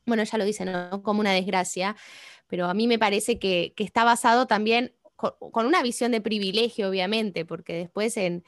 bueno, 0.06 0.24
ya 0.24 0.38
lo 0.38 0.44
dice, 0.44 0.64
¿no? 0.64 1.02
Como 1.02 1.20
una 1.20 1.32
desgracia, 1.32 1.96
pero 2.48 2.66
a 2.66 2.74
mí 2.74 2.86
me 2.86 2.98
parece 2.98 3.38
que, 3.38 3.74
está 3.76 4.04
basado 4.04 4.46
también 4.46 4.94
con, 5.16 5.66
una 5.66 5.82
visión 5.82 6.12
de 6.12 6.20
privilegio, 6.20 6.88
obviamente, 6.88 7.44
porque 7.44 7.74
después 7.74 8.16
en... 8.16 8.44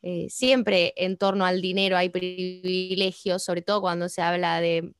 Eh, 0.00 0.28
siempre 0.30 0.94
en 0.96 1.16
torno 1.16 1.44
al 1.44 1.60
dinero 1.60 1.96
hay 1.96 2.08
privilegios, 2.08 3.42
sobre 3.42 3.62
todo 3.62 3.80
cuando 3.80 4.08
se 4.08 4.22
habla 4.22 4.60
de 4.60 4.94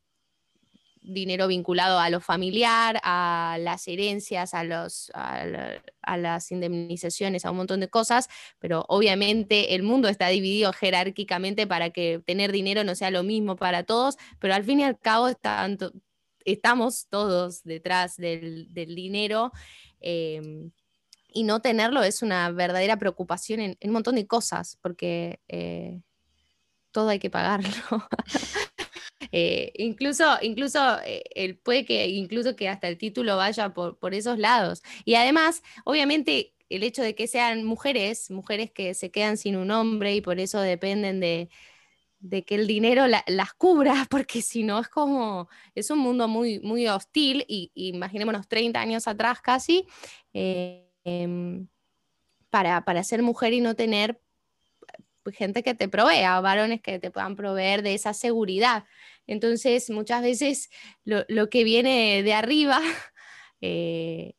dinero 1.08 1.48
vinculado 1.48 1.98
a 1.98 2.10
lo 2.10 2.20
familiar, 2.20 3.00
a 3.02 3.56
las 3.60 3.88
herencias, 3.88 4.54
a, 4.54 4.64
los, 4.64 5.10
a, 5.14 6.16
las 6.16 6.52
indemnizaciones, 6.52 7.44
a 7.44 7.50
un 7.50 7.56
montón 7.56 7.80
de 7.80 7.88
cosas, 7.88 8.28
pero 8.58 8.84
obviamente 8.88 9.74
el 9.74 9.82
mundo 9.82 10.08
está 10.08 10.28
dividido 10.28 10.72
jerárquicamente 10.72 11.66
para 11.66 11.90
que 11.90 12.22
tener 12.24 12.52
dinero 12.52 12.84
no 12.84 12.94
sea 12.94 13.10
lo 13.10 13.22
mismo 13.22 13.56
para 13.56 13.84
todos, 13.84 14.16
pero 14.38 14.54
al 14.54 14.64
fin 14.64 14.80
y 14.80 14.84
al 14.84 14.98
cabo 14.98 15.28
estamos 16.44 17.06
todos 17.08 17.62
detrás 17.64 18.16
del, 18.16 18.68
dinero. 18.74 19.52
Em, 20.00 20.70
y 21.30 21.42
no 21.42 21.60
tenerlo 21.60 22.02
es 22.02 22.22
una 22.22 22.50
verdadera 22.50 22.98
preocupación 22.98 23.60
en, 23.60 23.76
un 23.82 23.90
montón 23.90 24.14
de 24.14 24.26
cosas, 24.26 24.78
porque 24.80 25.40
eh, 25.48 26.00
todo 26.90 27.10
hay 27.10 27.18
que 27.18 27.30
pagarlo. 27.30 27.70
Eh, 29.32 29.72
incluso, 29.76 30.24
incluso 30.42 30.78
eh, 31.04 31.54
puede 31.62 31.84
que 31.84 32.06
incluso 32.08 32.56
que 32.56 32.68
hasta 32.68 32.88
el 32.88 32.98
título 32.98 33.36
vaya 33.36 33.74
por, 33.74 34.14
esos 34.14 34.38
lados. 34.38 34.82
Y 35.04 35.14
además, 35.14 35.62
obviamente, 35.84 36.54
el 36.68 36.82
hecho 36.82 37.02
de 37.02 37.14
que 37.14 37.26
sean 37.26 37.64
mujeres, 37.64 38.30
mujeres 38.30 38.70
que 38.70 38.94
se 38.94 39.10
quedan 39.10 39.36
sin 39.36 39.56
un 39.56 39.70
hombre 39.70 40.14
y 40.14 40.20
por 40.20 40.38
eso 40.38 40.60
dependen 40.60 41.20
de, 41.20 41.48
que 42.44 42.54
el 42.54 42.66
dinero 42.66 43.06
las 43.06 43.54
cubra, 43.54 44.06
porque 44.10 44.42
si 44.42 44.62
no 44.64 44.78
es 44.80 44.88
como, 44.88 45.48
es 45.74 45.90
un 45.90 45.98
mundo 45.98 46.28
muy, 46.28 46.60
muy 46.60 46.86
hostil 46.88 47.44
y, 47.48 47.70
imaginémonos 47.74 48.48
30 48.48 48.80
años 48.80 49.08
atrás 49.08 49.40
casi, 49.40 49.86
eh, 50.32 50.90
em, 51.04 51.68
para, 52.50 52.84
para 52.84 53.04
ser 53.04 53.22
mujer 53.22 53.52
y 53.52 53.60
no 53.60 53.74
tener 53.76 54.20
gente 55.32 55.62
que 55.62 55.74
te 55.74 55.88
provea, 55.88 56.40
varones 56.40 56.80
que 56.80 56.98
te 56.98 57.10
puedan 57.10 57.36
proveer 57.36 57.82
de 57.82 57.94
esa 57.94 58.14
seguridad. 58.14 58.84
Entonces, 59.26 59.90
muchas 59.90 60.22
veces 60.22 60.70
lo, 61.04 61.48
que 61.50 61.64
viene 61.64 62.22
de 62.22 62.32
arriba 62.32 62.80
eh, 63.60 64.34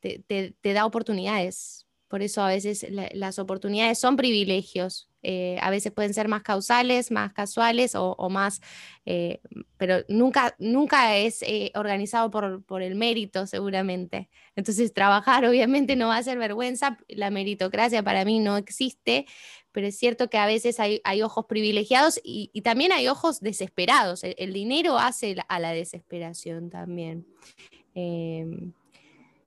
te, 0.00 0.54
da 0.62 0.86
oportunidades. 0.86 1.86
Por 2.08 2.22
eso 2.22 2.42
a 2.42 2.48
veces 2.48 2.86
las 2.90 3.38
oportunidades 3.38 3.98
son 3.98 4.16
privilegios. 4.16 5.10
Eh, 5.28 5.58
a 5.60 5.70
veces 5.70 5.90
pueden 5.90 6.14
ser 6.14 6.28
más 6.28 6.44
causales, 6.44 7.10
más 7.10 7.32
casuales 7.32 7.96
o, 7.96 8.28
más, 8.30 8.60
eh, 9.06 9.40
pero 9.76 10.04
nunca, 10.08 10.54
nunca 10.60 11.16
es 11.16 11.44
organizado 11.74 12.30
por, 12.30 12.62
por, 12.62 12.80
el 12.80 12.94
mérito 12.94 13.44
seguramente. 13.48 14.30
Entonces 14.54 14.92
trabajar 14.94 15.44
obviamente 15.48 15.96
no 15.96 16.08
va 16.08 16.18
a 16.18 16.22
ser 16.22 16.38
vergüenza, 16.38 16.96
la 17.08 17.30
meritocracia 17.30 18.04
para 18.04 18.24
mí 18.24 18.38
no 18.38 18.56
existe, 18.56 19.26
pero 19.72 19.88
es 19.88 19.98
cierto 19.98 20.30
que 20.30 20.38
a 20.38 20.46
veces 20.46 20.78
hay, 20.78 21.22
ojos 21.22 21.46
privilegiados 21.46 22.20
y, 22.22 22.60
también 22.62 22.92
hay 22.92 23.08
ojos 23.08 23.40
desesperados. 23.40 24.22
El, 24.22 24.52
dinero 24.52 24.96
hace 24.96 25.34
a 25.48 25.58
la 25.58 25.72
desesperación 25.72 26.70
también. 26.70 27.26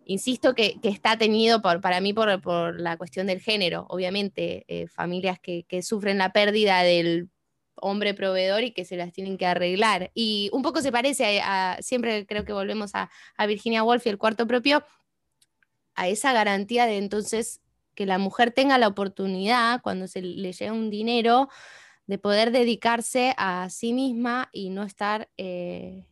Insisto 0.09 0.55
que, 0.55 0.79
está 0.81 1.19
tenido 1.19 1.61
por, 1.61 1.81
para 1.81 2.01
mí 2.01 2.13
por, 2.13 2.79
la 2.79 2.97
cuestión 2.97 3.27
del 3.27 3.41
género, 3.41 3.85
obviamente, 3.89 4.65
eh, 4.67 4.87
familias 4.87 5.37
que, 5.39 5.83
sufren 5.83 6.17
la 6.17 6.33
pérdida 6.33 6.81
del 6.81 7.29
hombre 7.75 8.15
proveedor 8.15 8.63
y 8.63 8.71
que 8.71 8.85
se 8.85 8.97
las 8.97 9.13
tienen 9.13 9.37
que 9.37 9.45
arreglar. 9.45 10.09
Y 10.15 10.49
un 10.51 10.63
poco 10.63 10.81
se 10.81 10.91
parece 10.91 11.41
a, 11.43 11.77
siempre 11.81 12.25
creo 12.25 12.43
que 12.43 12.53
volvemos 12.53 12.95
a, 12.95 13.11
a 13.37 13.45
Virginia 13.45 13.83
Woolf 13.83 14.07
y 14.07 14.09
el 14.09 14.17
cuarto 14.17 14.47
propio, 14.47 14.83
a 15.93 16.07
esa 16.07 16.33
garantía 16.33 16.87
de 16.87 16.97
entonces 16.97 17.61
que 17.93 18.07
la 18.07 18.17
mujer 18.17 18.49
tenga 18.49 18.79
la 18.79 18.87
oportunidad, 18.87 19.79
cuando 19.83 20.07
se 20.07 20.23
le 20.23 20.53
llega 20.53 20.73
un 20.73 20.89
dinero, 20.89 21.49
de 22.07 22.17
poder 22.17 22.49
dedicarse 22.49 23.35
a 23.37 23.69
sí 23.69 23.93
misma 23.93 24.49
y 24.53 24.71
no 24.71 24.81
estar 24.81 25.29
eh, 25.37 26.07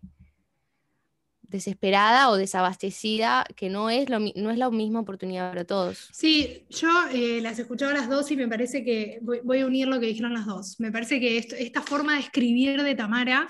desesperada 1.49 2.29
o 2.29 2.35
desabastecida, 2.35 3.45
que 3.55 3.69
no 3.69 3.89
es, 3.89 4.09
lo, 4.09 4.19
no 4.19 4.51
es 4.51 4.57
la 4.57 4.69
misma 4.69 4.99
oportunidad 4.99 5.49
para 5.51 5.65
todos. 5.65 6.09
Sí, 6.11 6.65
yo 6.69 6.89
eh, 7.11 7.39
las 7.41 7.59
escuchaba 7.59 7.93
las 7.93 8.09
dos 8.09 8.29
y 8.31 8.35
me 8.35 8.47
parece 8.47 8.83
que 8.83 9.19
voy, 9.21 9.59
a 9.59 9.65
unir 9.65 9.87
lo 9.87 9.99
que 9.99 10.07
dijeron 10.07 10.33
las 10.33 10.45
dos. 10.45 10.79
Me 10.79 10.91
parece 10.91 11.19
que 11.19 11.37
esta 11.37 11.81
forma 11.81 12.13
de 12.13 12.21
escribir 12.21 12.81
de 12.81 12.95
Tamara 12.95 13.49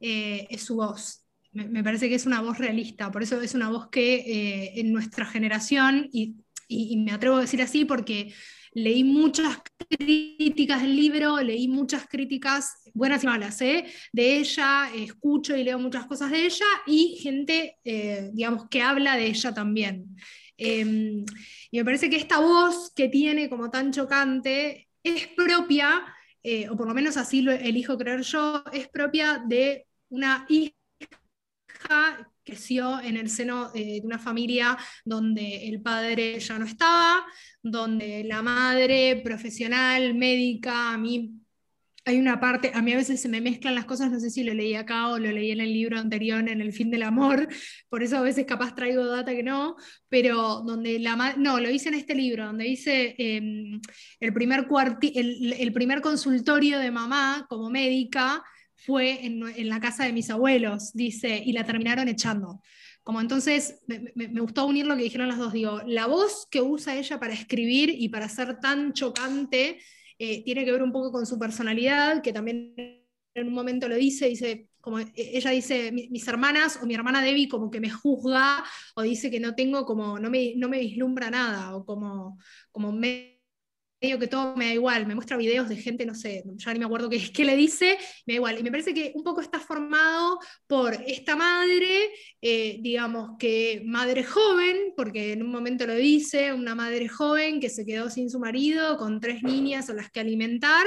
eh, 0.00 0.46
es 0.50 0.62
su 0.62 0.76
voz. 0.76 1.24
Me, 1.52 1.82
parece 1.82 2.08
que 2.08 2.14
es 2.14 2.26
una 2.26 2.40
voz 2.40 2.58
realista, 2.58 3.10
por 3.10 3.22
eso 3.22 3.40
es 3.40 3.54
una 3.54 3.70
voz 3.70 3.88
que 3.88 4.74
en 4.76 4.92
nuestra 4.92 5.24
generación, 5.24 6.08
y 6.12 6.36
y, 6.68 6.96
me 6.98 7.12
atrevo 7.12 7.36
a 7.36 7.40
decir 7.40 7.62
así 7.62 7.84
porque 7.84 8.32
leí 8.72 9.02
muchas 9.02 9.58
críticas 9.88 10.82
del 10.82 10.94
libro, 10.94 11.38
leí 11.38 11.66
muchas 11.66 12.06
críticas 12.06 12.82
buenas 12.94 13.24
y 13.24 13.26
malas 13.26 13.60
¿eh? 13.62 13.86
de 14.12 14.36
ella, 14.36 14.90
escucho 14.94 15.56
y 15.56 15.64
leo 15.64 15.78
muchas 15.78 16.06
cosas 16.06 16.30
de 16.30 16.44
ella 16.44 16.66
y 16.86 17.18
gente, 17.20 17.76
eh, 17.84 18.30
digamos, 18.32 18.68
que 18.68 18.82
habla 18.82 19.16
de 19.16 19.26
ella 19.26 19.54
también. 19.54 20.16
Em, 20.56 21.24
y 21.70 21.78
me 21.78 21.84
parece 21.84 22.10
que 22.10 22.16
esta 22.16 22.40
voz 22.40 22.92
que 22.94 23.08
tiene 23.08 23.48
como 23.48 23.70
tan 23.70 23.92
chocante 23.92 24.88
es 25.02 25.28
propia, 25.28 26.04
eh, 26.42 26.68
o 26.68 26.76
por 26.76 26.88
lo 26.88 26.94
menos 26.94 27.16
así 27.16 27.42
lo 27.42 27.52
elijo 27.52 27.96
creer 27.96 28.22
yo, 28.22 28.62
es 28.72 28.88
propia 28.88 29.42
de 29.46 29.86
una 30.10 30.46
hija 30.48 30.74
creció 32.48 32.98
en 33.00 33.18
el 33.18 33.28
seno 33.28 33.70
eh, 33.74 34.00
de 34.00 34.06
una 34.06 34.18
familia 34.18 34.78
donde 35.04 35.68
el 35.68 35.82
padre 35.82 36.40
ya 36.40 36.58
no 36.58 36.64
estaba, 36.64 37.26
donde 37.62 38.24
la 38.24 38.40
madre 38.40 39.20
profesional, 39.22 40.14
médica, 40.14 40.94
a 40.94 40.98
mí 40.98 41.34
hay 42.06 42.18
una 42.18 42.40
parte, 42.40 42.72
a 42.74 42.80
mí 42.80 42.92
a 42.94 42.96
veces 42.96 43.20
se 43.20 43.28
me 43.28 43.42
mezclan 43.42 43.74
las 43.74 43.84
cosas, 43.84 44.10
no 44.10 44.18
sé 44.18 44.30
si 44.30 44.42
lo 44.42 44.54
leí 44.54 44.74
acá 44.74 45.08
o 45.08 45.18
lo 45.18 45.30
leí 45.30 45.50
en 45.50 45.60
el 45.60 45.74
libro 45.74 45.98
anterior, 45.98 46.40
en 46.48 46.62
El 46.62 46.72
fin 46.72 46.90
del 46.90 47.02
amor, 47.02 47.48
por 47.90 48.02
eso 48.02 48.16
a 48.16 48.22
veces 48.22 48.46
capaz 48.46 48.74
traigo 48.74 49.04
data 49.04 49.34
que 49.34 49.42
no, 49.42 49.76
pero 50.08 50.62
donde 50.62 50.98
la 51.00 51.34
no, 51.36 51.60
lo 51.60 51.68
hice 51.68 51.90
en 51.90 51.96
este 51.96 52.14
libro, 52.14 52.46
donde 52.46 52.66
hice 52.66 53.14
em, 53.18 53.78
el, 54.20 54.32
primer 54.32 54.66
el 55.02 55.72
primer 55.74 56.00
consultorio 56.00 56.78
de 56.78 56.90
mamá 56.90 57.44
como 57.46 57.68
médica, 57.68 58.42
fue 58.78 59.26
en, 59.26 59.68
la 59.68 59.80
casa 59.80 60.04
de 60.04 60.12
mis 60.12 60.30
abuelos, 60.30 60.92
dice, 60.94 61.42
y 61.44 61.52
la 61.52 61.64
terminaron 61.64 62.08
echando. 62.08 62.62
Como 63.02 63.20
entonces, 63.20 63.80
me, 63.86 64.40
gustó 64.40 64.66
unir 64.66 64.86
lo 64.86 64.96
que 64.96 65.02
dijeron 65.02 65.28
las 65.28 65.38
dos, 65.38 65.52
digo, 65.52 65.80
la 65.86 66.06
voz 66.06 66.46
que 66.50 66.62
usa 66.62 66.96
ella 66.96 67.18
para 67.18 67.34
escribir 67.34 67.90
y 67.90 68.08
para 68.08 68.28
ser 68.28 68.60
tan 68.60 68.92
chocante 68.92 69.80
eh, 70.18 70.44
tiene 70.44 70.64
que 70.64 70.72
ver 70.72 70.82
un 70.82 70.92
poco 70.92 71.10
con 71.10 71.26
su 71.26 71.38
personalidad, 71.38 72.22
que 72.22 72.32
también 72.32 72.74
en 73.34 73.48
un 73.48 73.54
momento 73.54 73.88
lo 73.88 73.96
dice, 73.96 74.28
dice, 74.28 74.68
como 74.80 75.00
e, 75.00 75.12
ella 75.16 75.50
dice, 75.50 75.90
mis 75.92 76.28
hermanas 76.28 76.78
o 76.80 76.86
mi 76.86 76.94
hermana 76.94 77.22
Debbie 77.22 77.48
como 77.48 77.70
que 77.70 77.80
me 77.80 77.90
juzga 77.90 78.64
o 78.94 79.02
dice 79.02 79.30
que 79.30 79.40
no 79.40 79.54
tengo 79.56 79.84
como, 79.84 80.20
no 80.20 80.30
me, 80.30 80.54
no 80.56 80.68
me 80.68 80.78
vislumbra 80.78 81.30
nada 81.30 81.74
o 81.74 81.84
como, 81.84 82.38
como 82.70 82.92
me 82.92 83.37
medio 84.00 84.18
que 84.18 84.28
todo 84.28 84.54
me 84.56 84.66
da 84.66 84.72
igual, 84.74 85.06
me 85.06 85.14
muestra 85.14 85.36
videos 85.36 85.68
de 85.68 85.76
gente, 85.76 86.06
no 86.06 86.14
sé, 86.14 86.44
ya 86.56 86.72
ni 86.72 86.78
me 86.78 86.84
acuerdo 86.84 87.08
qué, 87.08 87.20
qué 87.32 87.44
le 87.44 87.56
dice, 87.56 87.98
me 88.26 88.34
da 88.34 88.36
igual. 88.36 88.58
Y 88.58 88.62
me 88.62 88.70
parece 88.70 88.94
que 88.94 89.12
un 89.14 89.24
poco 89.24 89.40
está 89.40 89.58
formado 89.58 90.38
por 90.66 90.94
esta 91.06 91.36
madre, 91.36 92.10
eh, 92.40 92.78
digamos 92.80 93.36
que 93.38 93.82
madre 93.84 94.24
joven, 94.24 94.92
porque 94.96 95.32
en 95.32 95.42
un 95.42 95.50
momento 95.50 95.86
lo 95.86 95.94
dice, 95.94 96.52
una 96.52 96.74
madre 96.74 97.08
joven 97.08 97.60
que 97.60 97.70
se 97.70 97.84
quedó 97.84 98.10
sin 98.10 98.30
su 98.30 98.38
marido, 98.38 98.96
con 98.96 99.20
tres 99.20 99.42
niñas 99.42 99.88
o 99.90 99.94
las 99.94 100.10
que 100.10 100.20
alimentar. 100.20 100.86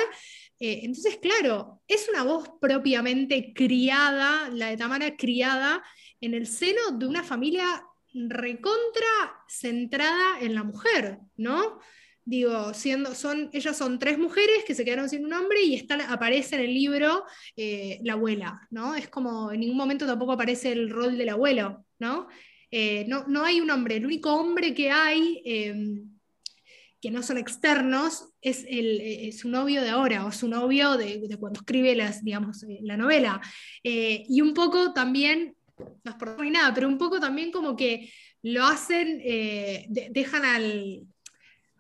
Eh, 0.60 0.82
entonces, 0.84 1.18
claro, 1.18 1.82
es 1.88 2.08
una 2.08 2.24
voz 2.24 2.48
propiamente 2.62 3.51
criada, 3.53 4.50
la 4.50 4.68
de 4.68 4.77
Tamara 4.77 5.15
criada, 5.18 5.84
en 6.22 6.34
el 6.36 6.46
seno 6.48 6.91
de 6.94 7.08
una 7.08 7.24
familia 7.24 7.84
recontra 8.13 9.44
centrada 9.48 10.39
en 10.39 10.53
la 10.53 10.63
mujer, 10.63 11.20
¿no? 11.36 11.80
Digo, 12.24 12.74
siendo, 12.74 13.16
son, 13.16 13.50
ellas 13.51 13.78
son 13.78 13.98
tres 14.00 14.18
mujeres 14.18 14.63
que 14.66 14.75
se 14.75 14.86
quedaron 14.86 15.10
sin 15.10 15.25
un 15.25 15.34
hombre 15.34 15.63
y 15.63 15.75
está, 15.75 16.12
aparece 16.12 16.56
en 16.56 16.62
el 16.62 16.74
libro 16.74 17.24
eh, 17.56 18.00
la 18.04 18.13
abuela, 18.13 18.68
¿no? 18.70 18.96
Es 18.96 19.10
como, 19.10 19.51
en 19.51 19.62
ningún 19.62 19.78
momento 19.78 20.06
tampoco 20.06 20.34
aparece 20.34 20.72
el 20.72 20.90
rol 20.90 21.18
del 21.18 21.30
abuelo, 21.30 21.86
¿no? 22.00 22.28
Eh, 22.70 23.06
no, 23.08 23.25
no, 23.28 23.44
hay 23.44 23.60
un 23.60 23.70
hombre, 23.70 23.98
el 23.98 24.06
único 24.06 24.34
hombre 24.34 24.74
que 24.74 24.92
hay, 24.92 25.42
em, 25.44 26.10
que 27.01 27.12
no 27.12 27.24
son 27.24 27.38
externos, 27.38 28.30
es 28.42 28.66
el, 28.70 29.34
su 29.34 29.50
novio 29.50 29.82
de 29.82 29.90
ahora, 29.90 30.25
o 30.25 30.32
su 30.32 30.48
novio 30.48 30.98
de, 30.98 31.20
cuando 31.40 31.60
escribe 31.60 31.96
las, 31.96 32.24
digamos, 32.24 32.63
eh, 32.63 32.80
la 32.84 32.96
novela. 32.98 33.42
y 33.84 34.40
un 34.42 34.54
poco 34.54 34.94
también, 34.94 35.56
no 36.04 36.12
es 36.12 36.18
por 36.18 36.46
nada, 36.46 36.74
pero 36.74 36.88
un 36.88 37.00
poco 37.00 37.20
también 37.20 37.51
como 37.51 37.75
que 37.75 38.12
lo 38.44 38.66
hacen, 38.66 39.20
dejan 40.12 40.46
al, 40.46 41.08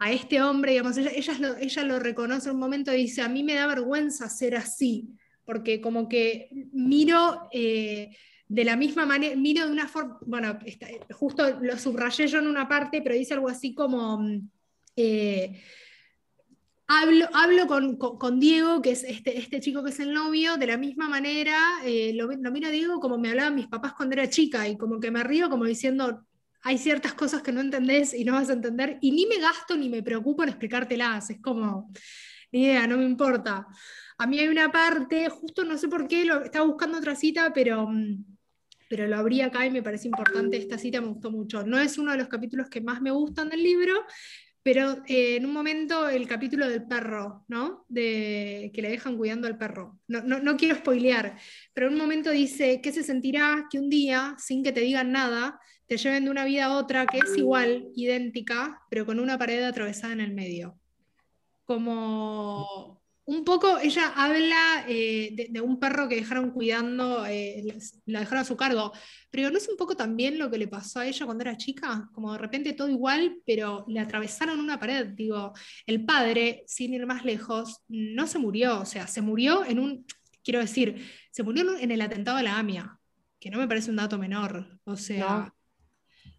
a 0.03 0.11
este 0.11 0.41
hombre, 0.41 0.71
digamos, 0.71 0.97
ella, 0.97 1.37
lo, 1.39 1.57
ella 1.57 1.83
lo 1.83 1.99
reconoce 1.99 2.49
un 2.49 2.57
momento 2.57 2.91
y 2.91 3.03
dice, 3.03 3.21
a 3.21 3.29
mí 3.29 3.43
me 3.43 3.53
da 3.53 3.67
vergüenza 3.67 4.27
ser 4.29 4.55
así, 4.55 5.09
porque 5.45 5.79
como 5.79 6.09
que 6.09 6.49
miro 6.73 7.47
eh, 7.51 8.09
de 8.47 8.65
la 8.65 8.75
misma 8.75 9.05
manera, 9.05 9.35
miro 9.35 9.63
de 9.63 9.71
una 9.71 9.87
forma, 9.87 10.17
bueno, 10.25 10.57
justo 11.11 11.59
lo 11.61 11.77
subrayé 11.77 12.25
yo 12.25 12.39
en 12.39 12.47
una 12.47 12.67
parte, 12.67 13.03
pero 13.03 13.13
dice 13.13 13.35
algo 13.35 13.47
así 13.47 13.75
como... 13.75 14.17
Mm, 14.17 14.49
eh, 14.95 15.61
hablo, 16.87 17.27
hablo 17.31 17.67
con, 18.17 18.39
Diego, 18.39 18.81
que 18.81 18.91
es 18.91 19.03
este, 19.03 19.37
este, 19.37 19.59
chico 19.59 19.83
que 19.83 19.91
es 19.91 19.99
el 19.99 20.13
novio, 20.13 20.57
de 20.57 20.65
la 20.65 20.77
misma 20.77 21.09
manera, 21.09 21.59
eh, 21.85 22.11
lo, 22.15 22.25
lo, 22.25 22.51
miro 22.51 22.69
a 22.69 22.71
Diego 22.71 22.99
como 22.99 23.19
me 23.19 23.29
hablaban 23.29 23.53
mis 23.53 23.67
papás 23.67 23.93
cuando 23.93 24.13
era 24.13 24.27
chica, 24.27 24.67
y 24.67 24.77
como 24.77 24.99
que 24.99 25.11
me 25.11 25.23
río 25.23 25.47
como 25.47 25.65
diciendo, 25.65 26.25
hay 26.63 26.77
ciertas 26.77 27.13
cosas 27.13 27.41
que 27.41 27.51
no 27.51 27.61
entendés 27.61 28.13
y 28.13 28.23
no 28.23 28.33
vas 28.33 28.49
a 28.49 28.53
entender, 28.53 28.97
y 29.01 29.11
ni 29.11 29.25
me 29.25 29.39
gasto 29.39 29.75
ni 29.75 29.89
me 29.89 30.03
preocupo 30.03 30.43
en 30.43 30.49
explicártelas, 30.49 31.29
es 31.29 31.39
como, 31.41 31.91
ni 32.51 32.65
idea, 32.65 32.87
no 32.87 32.97
me 32.97 33.05
importa. 33.05 33.67
A 34.17 34.27
mí 34.27 34.39
hay 34.39 34.47
una 34.47 34.71
parte, 34.71 35.29
justo 35.29 35.63
no 35.63 35.77
sé 35.77 35.87
por 35.87 36.07
qué, 36.07 36.25
lo, 36.25 36.43
estaba 36.43 36.65
buscando 36.65 36.97
otra 36.97 37.15
cita, 37.15 37.51
pero, 37.53 37.87
mm, 37.87 38.25
pero 38.89 39.07
lo 39.07 39.17
abrí 39.17 39.41
acá 39.41 39.65
y 39.65 39.71
me 39.71 39.81
parece 39.81 40.07
importante, 40.07 40.57
esta 40.57 40.77
cita 40.77 41.01
me 41.01 41.07
gustó 41.07 41.31
mucho. 41.31 41.63
No 41.63 41.79
es 41.79 41.97
uno 41.97 42.11
de 42.11 42.17
los 42.17 42.27
capítulos 42.27 42.69
que 42.69 42.81
más 42.81 43.01
me 43.01 43.11
gustan 43.11 43.49
del 43.49 43.63
libro, 43.63 44.05
pero 44.63 45.03
eh, 45.07 45.37
en 45.37 45.45
un 45.45 45.53
momento 45.53 46.07
el 46.07 46.27
capítulo 46.27 46.69
del 46.69 46.85
perro, 46.87 47.45
¿no? 47.47 47.85
De 47.89 48.71
que 48.73 48.81
le 48.81 48.89
dejan 48.89 49.17
cuidando 49.17 49.47
al 49.47 49.57
perro. 49.57 49.99
No, 50.07 50.21
no, 50.21 50.39
no, 50.39 50.57
quiero 50.57 50.75
spoilear, 50.75 51.37
pero 51.73 51.87
en 51.87 51.93
un 51.93 51.99
momento 51.99 52.29
dice, 52.29 52.79
¿qué 52.81 52.91
se 52.91 53.03
sentirá 53.03 53.67
que 53.69 53.79
un 53.79 53.89
día, 53.89 54.35
sin 54.37 54.63
que 54.63 54.71
te 54.71 54.81
digan 54.81 55.11
nada, 55.11 55.59
te 55.87 55.97
lleven 55.97 56.23
de 56.23 56.31
una 56.31 56.45
vida 56.45 56.65
a 56.65 56.77
otra 56.77 57.05
que 57.05 57.17
es 57.17 57.35
igual, 57.35 57.89
idéntica, 57.95 58.81
pero 58.89 59.05
con 59.05 59.19
una 59.19 59.37
pared 59.37 59.61
atravesada 59.61 60.13
en 60.13 60.21
el 60.21 60.33
medio. 60.33 60.79
Como 61.65 63.00
un 63.25 63.43
poco 63.45 63.77
ella 63.77 64.13
habla 64.15 64.85
eh, 64.87 65.47
de, 65.49 65.61
un 65.61 65.79
perro 65.79 66.09
que 66.09 66.15
dejaron 66.15 66.51
cuidando, 66.51 67.25
eh, 67.25 67.77
la 68.05 68.21
dejaron 68.21 68.41
a 68.41 68.45
su 68.45 68.57
cargo, 68.57 68.91
pero 69.29 69.49
¿no 69.49 69.57
es 69.57 69.67
un 69.69 69.77
poco 69.77 69.95
también 69.95 70.37
lo 70.37 70.49
que 70.49 70.57
le 70.57 70.67
pasó 70.67 70.99
a 70.99 71.05
ella 71.05 71.25
cuando 71.25 71.43
era 71.43 71.57
chica? 71.57 72.09
Como 72.13 72.33
de 72.33 72.39
repente 72.39 72.73
todo 72.73 72.89
igual, 72.89 73.37
pero 73.45 73.85
le 73.87 73.99
atravesaron 73.99 74.59
una 74.59 74.79
pared. 74.79 75.07
Digo, 75.07 75.53
el 75.85 76.05
padre, 76.05 76.63
sin 76.67 76.93
ir 76.93 77.05
más 77.05 77.23
lejos, 77.23 77.81
no 77.87 78.27
se 78.27 78.39
murió, 78.39 78.81
o 78.81 78.85
sea, 78.85 79.07
se 79.07 79.21
murió 79.21 79.65
en 79.65 79.79
un, 79.79 80.05
quiero 80.43 80.59
decir, 80.59 81.05
se 81.31 81.43
murió 81.43 81.77
en 81.77 81.91
el 81.91 82.01
atentado 82.01 82.37
a 82.37 82.43
la 82.43 82.57
AMIA, 82.57 82.99
que 83.39 83.49
no 83.49 83.59
me 83.59 83.67
parece 83.67 83.89
un 83.89 83.97
dato 83.97 84.17
menor, 84.17 84.79
o 84.83 84.97
sea 84.97 85.53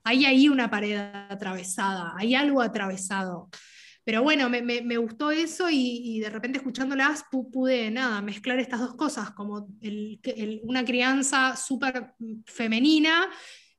hay 0.04 0.24
ahí 0.24 0.48
una 0.48 0.70
pared 0.70 0.98
atravesada, 1.28 2.14
hay 2.16 2.34
algo 2.34 2.60
atravesado. 2.60 3.48
Pero 4.04 4.22
bueno, 4.22 4.48
me, 4.48 4.96
gustó 4.96 5.30
eso 5.30 5.68
y, 5.70 6.18
de 6.20 6.30
repente 6.30 6.58
escuchándolas 6.58 7.24
pude 7.30 7.90
nada, 7.90 8.20
mezclar 8.20 8.58
estas 8.58 8.80
dos 8.80 8.94
cosas, 8.94 9.30
como 9.30 9.68
una 10.64 10.84
crianza 10.84 11.56
súper 11.56 12.14
femenina 12.46 13.30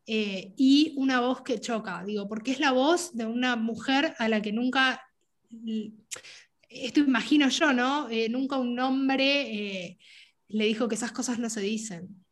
eh, 0.05 0.53
y 0.55 0.93
una 0.97 1.19
voz 1.19 1.41
que 1.41 1.59
choca, 1.59 2.03
digo, 2.05 2.27
porque 2.27 2.51
es 2.51 2.59
la 2.59 2.71
voz 2.71 3.13
de 3.15 3.25
una 3.25 3.57
mujer 3.57 4.15
a 4.17 4.29
la 4.29 4.41
que 4.41 4.53
nunca, 4.53 5.01
esto 6.69 6.99
imagino 7.01 7.49
yo, 7.49 7.73
¿no? 7.73 8.09
Eh, 8.09 8.29
nunca 8.29 8.57
un 8.57 8.79
hombre 8.79 9.41
eh, 9.41 9.97
le 10.47 10.65
dijo 10.65 10.87
que 10.87 10.95
esas 10.95 11.11
cosas 11.11 11.37
no 11.37 11.49
se 11.49 11.61
dicen 11.61 12.23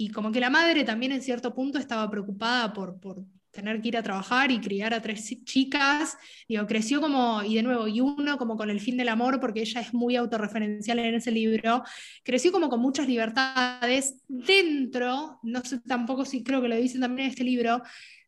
y 0.00 0.08
como 0.08 0.32
que 0.32 0.40
la 0.40 0.48
madre 0.48 0.82
también 0.82 1.12
en 1.12 1.20
cierto 1.20 1.54
punto 1.54 1.78
estaba 1.78 2.10
preocupada 2.10 2.72
por, 2.72 2.98
por 2.98 3.22
tener 3.50 3.80
que 3.80 3.88
ir 3.88 3.96
a 3.96 4.02
trabajar 4.02 4.50
y 4.50 4.60
criar 4.60 4.94
a 4.94 5.02
tres 5.02 5.24
chicas, 5.44 6.16
digo, 6.48 6.66
creció 6.66 7.00
como, 7.00 7.42
y 7.42 7.56
de 7.56 7.62
nuevo, 7.62 7.88
y 7.88 8.00
uno 8.00 8.38
como 8.38 8.56
con 8.56 8.70
el 8.70 8.80
fin 8.80 8.96
del 8.96 9.08
amor, 9.08 9.40
porque 9.40 9.60
ella 9.60 9.80
es 9.80 9.92
muy 9.92 10.16
autorreferencial 10.16 10.98
en 10.98 11.14
ese 11.14 11.30
libro, 11.30 11.82
creció 12.22 12.52
como 12.52 12.68
con 12.68 12.80
muchas 12.80 13.08
libertades 13.08 14.16
dentro, 14.28 15.40
no 15.42 15.60
sé 15.62 15.80
tampoco 15.80 16.24
si 16.24 16.42
creo 16.42 16.62
que 16.62 16.68
lo 16.68 16.76
dicen 16.76 17.00
también 17.00 17.26
en 17.26 17.30
este 17.30 17.44
libro, 17.44 17.82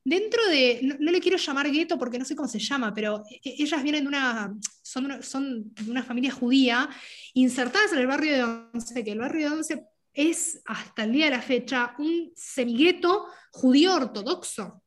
dentro 0.04 0.44
de, 0.48 0.96
no, 0.98 1.10
le 1.10 1.20
quiero 1.20 1.38
llamar 1.38 1.70
gueto 1.70 1.98
porque 1.98 2.18
no 2.18 2.24
sé 2.24 2.34
cómo 2.34 2.48
se 2.48 2.58
llama, 2.58 2.92
pero 2.92 3.22
e, 3.30 3.36
e, 3.48 3.62
ellas 3.62 3.82
vienen 3.82 4.04
de 4.04 4.08
una, 4.08 4.54
son, 4.82 5.22
son 5.22 5.72
de 5.74 5.90
una 5.90 6.02
familia 6.02 6.32
judía, 6.32 6.88
insertadas 7.34 7.92
en 7.92 7.98
el 7.98 8.06
barrio 8.06 8.32
de 8.32 8.42
Once, 8.42 9.04
que 9.04 9.12
el 9.12 9.18
barrio 9.18 9.48
de 9.48 9.56
Once 9.56 9.86
es 10.12 10.60
hasta 10.66 11.04
el 11.04 11.12
día 11.12 11.26
de 11.26 11.30
la 11.32 11.42
fecha 11.42 11.94
un 11.98 12.32
semigueto 12.34 13.26
judío 13.50 13.94
ortodoxo, 13.94 14.81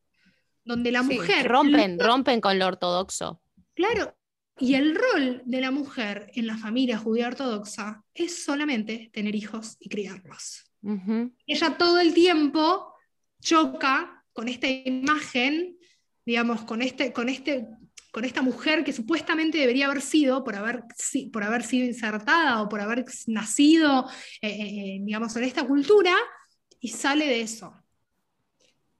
donde 0.66 0.92
la 0.92 1.02
mujer... 1.02 1.48
Rompen, 1.48 1.98
rompen 1.98 2.40
con 2.42 2.58
lo 2.58 2.66
ortodoxo. 2.66 3.40
Claro, 3.74 4.14
y 4.58 4.74
el 4.74 4.94
rol 4.94 5.42
de 5.44 5.60
la 5.60 5.70
mujer 5.70 6.30
en 6.34 6.46
la 6.46 6.58
familia 6.58 6.98
judía 6.98 7.28
ortodoxa 7.28 8.04
es 8.12 8.44
solamente 8.44 9.10
tener 9.12 9.34
hijos 9.34 9.76
y 9.80 9.88
criarlos. 9.88 10.64
Ella 11.46 11.76
todo 11.76 11.98
el 11.98 12.14
tiempo 12.14 12.94
choca 13.40 14.24
con 14.32 14.48
esta 14.48 14.68
imagen, 14.68 15.76
digamos, 16.24 16.62
con 16.62 16.82
este, 16.82 17.12
con 17.12 17.28
este 17.28 17.66
con 18.16 18.24
esta 18.24 18.40
mujer 18.40 18.82
que 18.82 18.94
supuestamente 18.94 19.58
debería 19.58 19.88
haber 19.88 20.00
sido, 20.00 20.42
por 20.42 20.56
haber, 20.56 20.84
por 21.30 21.44
haber 21.44 21.62
sido 21.62 21.84
insertada 21.84 22.62
o 22.62 22.68
por 22.70 22.80
haber 22.80 23.04
nacido, 23.26 24.08
eh, 24.40 24.48
eh, 24.48 24.62
eh, 24.62 24.98
digamos, 25.02 25.36
en 25.36 25.44
esta 25.44 25.66
cultura, 25.66 26.14
y 26.80 26.88
sale 26.88 27.26
de 27.26 27.42
eso. 27.42 27.74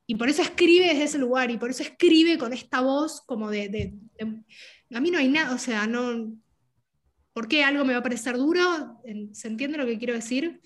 Y 0.06 0.14
por 0.14 0.28
eso 0.28 0.42
escribe 0.42 0.86
desde 0.86 1.04
ese 1.04 1.18
lugar, 1.18 1.50
y 1.50 1.58
por 1.58 1.70
eso 1.70 1.82
escribe 1.82 2.38
con 2.38 2.52
esta 2.52 2.80
voz 2.80 3.22
como 3.22 3.50
de... 3.50 3.94
a 4.20 5.00
mí 5.00 5.10
no 5.10 5.18
hay 5.18 5.28
nada, 5.28 5.54
o 5.54 5.58
sea, 5.58 5.86
no... 5.86 6.32
¿Por 7.32 7.48
qué 7.48 7.64
algo 7.64 7.84
me 7.84 7.92
va 7.92 7.98
a 7.98 8.02
parecer 8.02 8.36
duro? 8.36 8.62
¿Se 9.32 9.48
entiende 9.48 9.76
lo 9.76 9.84
que 9.84 9.98
quiero 9.98 10.14
decir? 10.14 10.60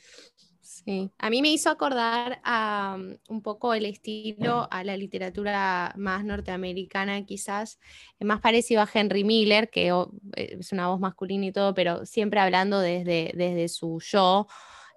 Sí, 0.85 1.11
a 1.18 1.31
mí 1.31 1.42
me 1.42 1.53
hizo 1.53 1.68
acordar 1.68 2.40
a, 2.42 2.96
mm, 2.96 3.16
un 3.29 3.42
poco 3.42 3.74
el 3.74 3.85
estilo 3.85 4.68
a 4.70 4.83
la 4.85 4.96
literatura 4.96 5.92
más 5.96 6.24
norteamericana, 6.24 7.24
quizás, 7.26 7.79
más 8.20 8.40
parecido 8.40 8.81
a 8.81 8.88
Henry 8.92 9.24
Miller, 9.24 9.68
que 9.68 9.88
eh, 9.88 10.57
es 10.59 10.72
una 10.72 10.88
voz 10.88 11.00
masculina 11.00 11.46
y 11.46 11.53
todo, 11.53 11.74
pero 11.74 12.07
siempre 12.07 12.40
hablando 12.40 12.81
desde, 12.81 13.33
desde 13.35 13.68
su 13.68 14.00
yo, 14.00 14.46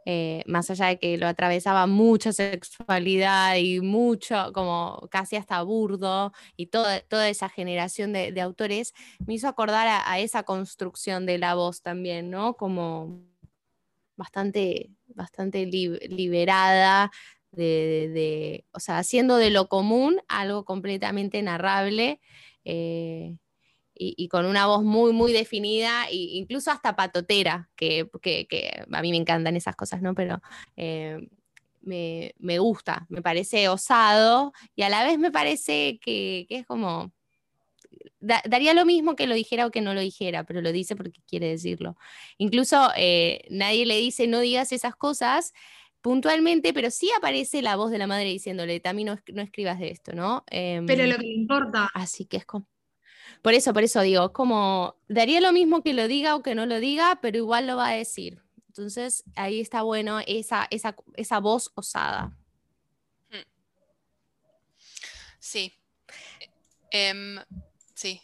eh, 0.05 0.43
más 0.47 0.69
allá 0.69 0.87
de 0.87 0.99
que 0.99 1.17
lo 1.17 1.27
atravesaba 1.27 1.87
mucha 1.87 2.33
sexualidad 2.33 3.55
y 3.57 3.79
mucho, 3.79 4.51
como 4.53 5.07
casi 5.11 5.35
hasta 5.35 5.61
burdo, 5.63 6.33
y 6.57 6.67
toda, 6.67 7.01
toda 7.01 7.29
esa 7.29 7.49
generación 7.49 8.13
de, 8.13 8.41
autores, 8.41 8.93
me 9.25 9.35
hizo 9.35 9.47
acordar 9.47 9.87
a, 10.05 10.19
esa 10.19 10.43
construcción 10.43 11.25
de 11.25 11.37
la 11.37 11.55
voz 11.55 11.81
también, 11.81 12.29
¿no? 12.29 12.55
Como 12.55 13.21
bastante 14.17 14.91
bastante 15.07 15.65
liberada, 15.65 17.11
de, 17.51 18.65
o 18.71 18.79
sea, 18.79 18.97
haciendo 18.97 19.37
de 19.37 19.51
lo 19.51 19.67
común 19.69 20.19
algo 20.27 20.65
completamente 20.65 21.41
narrable 21.43 22.19
eh, 22.65 23.37
y, 23.95 24.27
con 24.27 24.45
una 24.45 24.65
voz 24.65 24.84
muy, 24.84 25.13
muy 25.13 25.32
definida, 25.32 26.06
e 26.10 26.15
incluso 26.15 26.71
hasta 26.71 26.95
patotera, 26.95 27.69
que, 27.75 28.10
a 28.91 29.01
mí 29.01 29.12
me 29.12 29.17
encantan 29.17 29.56
esas 29.56 29.75
cosas, 29.75 30.01
¿no? 30.01 30.15
Pero 30.15 30.41
eh, 30.75 31.27
me, 31.82 32.60
gusta, 32.60 33.06
me 33.10 33.21
parece 33.21 33.69
osado 33.69 34.53
y 34.75 34.84
a 34.84 34.89
la 34.89 35.03
vez 35.03 35.19
me 35.19 35.32
parece 35.32 35.99
que, 36.01 36.45
es 36.49 36.65
como 36.65 37.12
daría 38.19 38.73
lo 38.73 38.86
mismo 38.86 39.17
que 39.17 39.27
lo 39.27 39.36
dijera 39.36 39.65
o 39.65 39.71
que 39.71 39.82
no 39.82 39.93
lo 39.93 39.99
dijera, 39.99 40.45
pero 40.45 40.62
lo 40.62 40.71
dice 40.71 40.95
porque 40.95 41.19
quiere 41.27 41.49
decirlo. 41.49 41.97
Incluso 42.38 42.89
eh, 42.95 43.45
nadie 43.49 43.86
le 43.86 43.97
dice 43.97 44.27
no 44.27 44.39
digas 44.39 44.71
esas 44.71 44.95
cosas 44.95 45.53
puntualmente, 46.03 46.73
pero 46.73 46.89
sí 46.89 47.10
aparece 47.17 47.62
la 47.62 47.75
voz 47.75 47.91
de 47.91 47.97
la 47.97 48.08
madre 48.08 48.25
diciéndole, 48.25 48.79
también 48.82 49.08
no, 49.08 49.19
no 49.34 49.41
escribas 49.41 49.79
de 49.79 49.89
esto, 49.89 50.13
¿no? 50.13 50.43
pero 50.49 51.06
lo 51.06 51.13
em, 51.13 51.21
que 51.21 51.27
le 51.27 51.34
importa. 51.34 51.89
Así 51.93 52.25
que 52.25 52.38
es 52.38 52.45
como... 52.45 52.67
Por 53.41 53.54
eso, 53.54 53.74
por 53.74 53.84
eso 53.84 54.02
digo, 54.02 54.34
como 54.34 54.96
daría 55.08 55.41
lo 55.41 55.52
mismo 55.52 55.84
que 55.84 55.93
lo 55.93 56.08
diga 56.08 56.36
o 56.36 56.43
que 56.43 56.56
no 56.56 56.65
lo 56.65 56.80
diga, 56.80 57.19
pero 57.22 57.38
igual 57.38 57.67
lo 57.67 57.78
va 57.78 57.89
a 57.89 57.93
decir. 57.93 58.41
Entonces 58.67 59.24
ahí 59.36 59.60
está 59.60 59.84
bueno 59.84 60.19
esa, 60.26 60.67
esa, 60.72 60.96
esa 61.15 61.39
voz 61.39 61.72
osada. 61.76 62.36
Hmm. 63.30 63.46
Sí. 65.39 65.74
Em, 66.91 67.39
sí. 67.93 68.22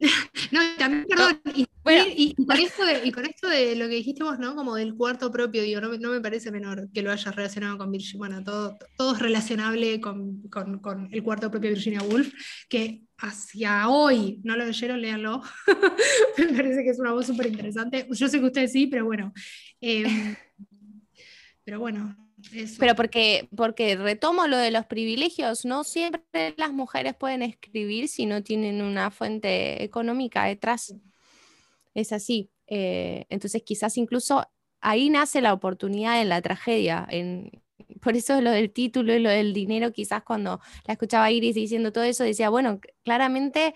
no, 0.52 0.60
también, 0.78 1.06
perdón, 1.08 1.40
y, 1.54 1.66
bueno. 1.82 2.04
y, 2.14 2.34
con 2.34 2.56
esto 2.58 2.84
de, 2.84 3.06
y, 3.06 3.12
con 3.12 3.24
esto 3.24 3.48
de, 3.48 3.76
lo 3.76 3.88
que 3.88 3.94
dijiste 3.94 4.22
vos, 4.22 4.38
¿no? 4.38 4.54
Como 4.54 4.74
del 4.74 4.94
cuarto 4.94 5.32
propio, 5.32 5.62
digo, 5.62 5.80
no, 5.80 5.96
no 5.96 6.10
me 6.10 6.20
parece 6.20 6.50
menor 6.50 6.90
que 6.92 7.02
lo 7.02 7.10
hayas 7.10 7.34
relacionado 7.34 7.78
con 7.78 7.90
Virginia, 7.90 8.18
bueno, 8.18 8.44
todo, 8.44 8.76
todo 8.96 9.14
es 9.14 9.20
relacionable 9.20 10.00
con, 10.00 10.42
con, 10.50 10.80
con, 10.80 11.08
el 11.12 11.22
cuarto 11.22 11.50
propio 11.50 11.70
de 11.70 11.76
Virginia 11.76 12.02
Woolf, 12.02 12.32
que 12.68 13.04
hacia 13.18 13.88
hoy, 13.88 14.40
no 14.44 14.56
lo 14.56 14.66
leyeron, 14.66 15.00
léanlo, 15.00 15.42
me 16.38 16.48
parece 16.48 16.84
que 16.84 16.90
es 16.90 16.98
una 16.98 17.12
voz 17.12 17.26
súper 17.26 17.46
interesante, 17.46 18.06
yo 18.10 18.28
sé 18.28 18.38
que 18.38 18.46
ustedes 18.46 18.72
sí, 18.72 18.88
pero 18.88 19.06
bueno, 19.06 19.32
em, 19.80 20.36
pero 21.64 21.80
bueno, 21.80 22.25
pero 22.78 22.94
porque, 22.94 23.48
porque 23.56 23.96
retomo 23.96 24.46
lo 24.46 24.56
de 24.56 24.70
los 24.70 24.86
privilegios, 24.86 25.64
no 25.64 25.84
siempre 25.84 26.54
las 26.56 26.72
mujeres 26.72 27.14
pueden 27.14 27.42
escribir 27.42 28.08
si 28.08 28.26
no 28.26 28.42
tienen 28.42 28.82
una 28.82 29.10
fuente 29.10 29.82
económica 29.82 30.44
detrás. 30.44 30.94
Es 31.94 32.12
así. 32.12 32.50
Eh, 32.66 33.26
entonces 33.28 33.62
quizás 33.62 33.96
incluso 33.96 34.44
ahí 34.80 35.10
nace 35.10 35.40
la 35.40 35.52
oportunidad 35.52 36.20
en 36.20 36.28
la 36.28 36.42
tragedia. 36.42 37.06
En, 37.10 37.62
por 38.00 38.16
eso 38.16 38.40
lo 38.40 38.50
del 38.50 38.72
título 38.72 39.14
y 39.14 39.18
lo 39.18 39.30
del 39.30 39.52
dinero, 39.52 39.92
quizás 39.92 40.22
cuando 40.22 40.60
la 40.86 40.92
escuchaba 40.92 41.30
Iris 41.30 41.54
diciendo 41.54 41.92
todo 41.92 42.04
eso, 42.04 42.24
decía, 42.24 42.50
bueno, 42.50 42.80
claramente 43.02 43.74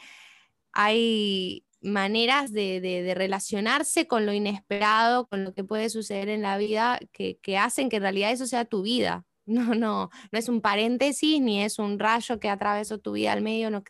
hay 0.72 1.64
maneras 1.80 2.52
de, 2.52 3.12
relacionarse 3.16 4.06
con 4.06 4.26
lo 4.26 4.32
inesperado, 4.32 5.26
con 5.26 5.44
lo 5.44 5.54
que 5.54 5.64
puede 5.64 5.90
suceder 5.90 6.28
en 6.28 6.42
la 6.42 6.58
vida, 6.58 6.98
que, 7.12 7.58
hacen 7.58 7.88
que 7.88 7.96
en 7.96 8.02
realidad 8.02 8.32
eso 8.32 8.46
sea 8.46 8.64
tu 8.64 8.82
vida. 8.82 9.24
No, 9.46 9.74
no, 9.74 10.10
no 10.30 10.38
es 10.38 10.48
un 10.48 10.60
paréntesis 10.60 11.40
ni 11.40 11.64
es 11.64 11.80
un 11.80 11.98
rayo 11.98 12.38
que 12.38 12.48
atravesó 12.48 12.98
tu 12.98 13.12
vida 13.12 13.32
al 13.32 13.42
medio, 13.42 13.82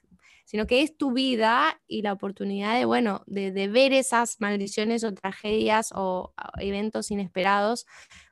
sino 0.47 0.67
que 0.67 0.81
es 0.81 0.97
tu 0.97 1.13
vida 1.13 1.79
y 1.87 2.01
la 2.01 2.15
oportunidad 2.15 2.79
de, 2.79 2.87
bueno, 2.87 3.23
de, 3.27 3.69
ver 3.69 3.93
esas 3.93 4.41
maldiciones 4.41 5.05
o 5.05 5.13
tragedias 5.13 5.93
o 5.95 6.33
eventos 6.61 7.11
inesperados 7.11 7.85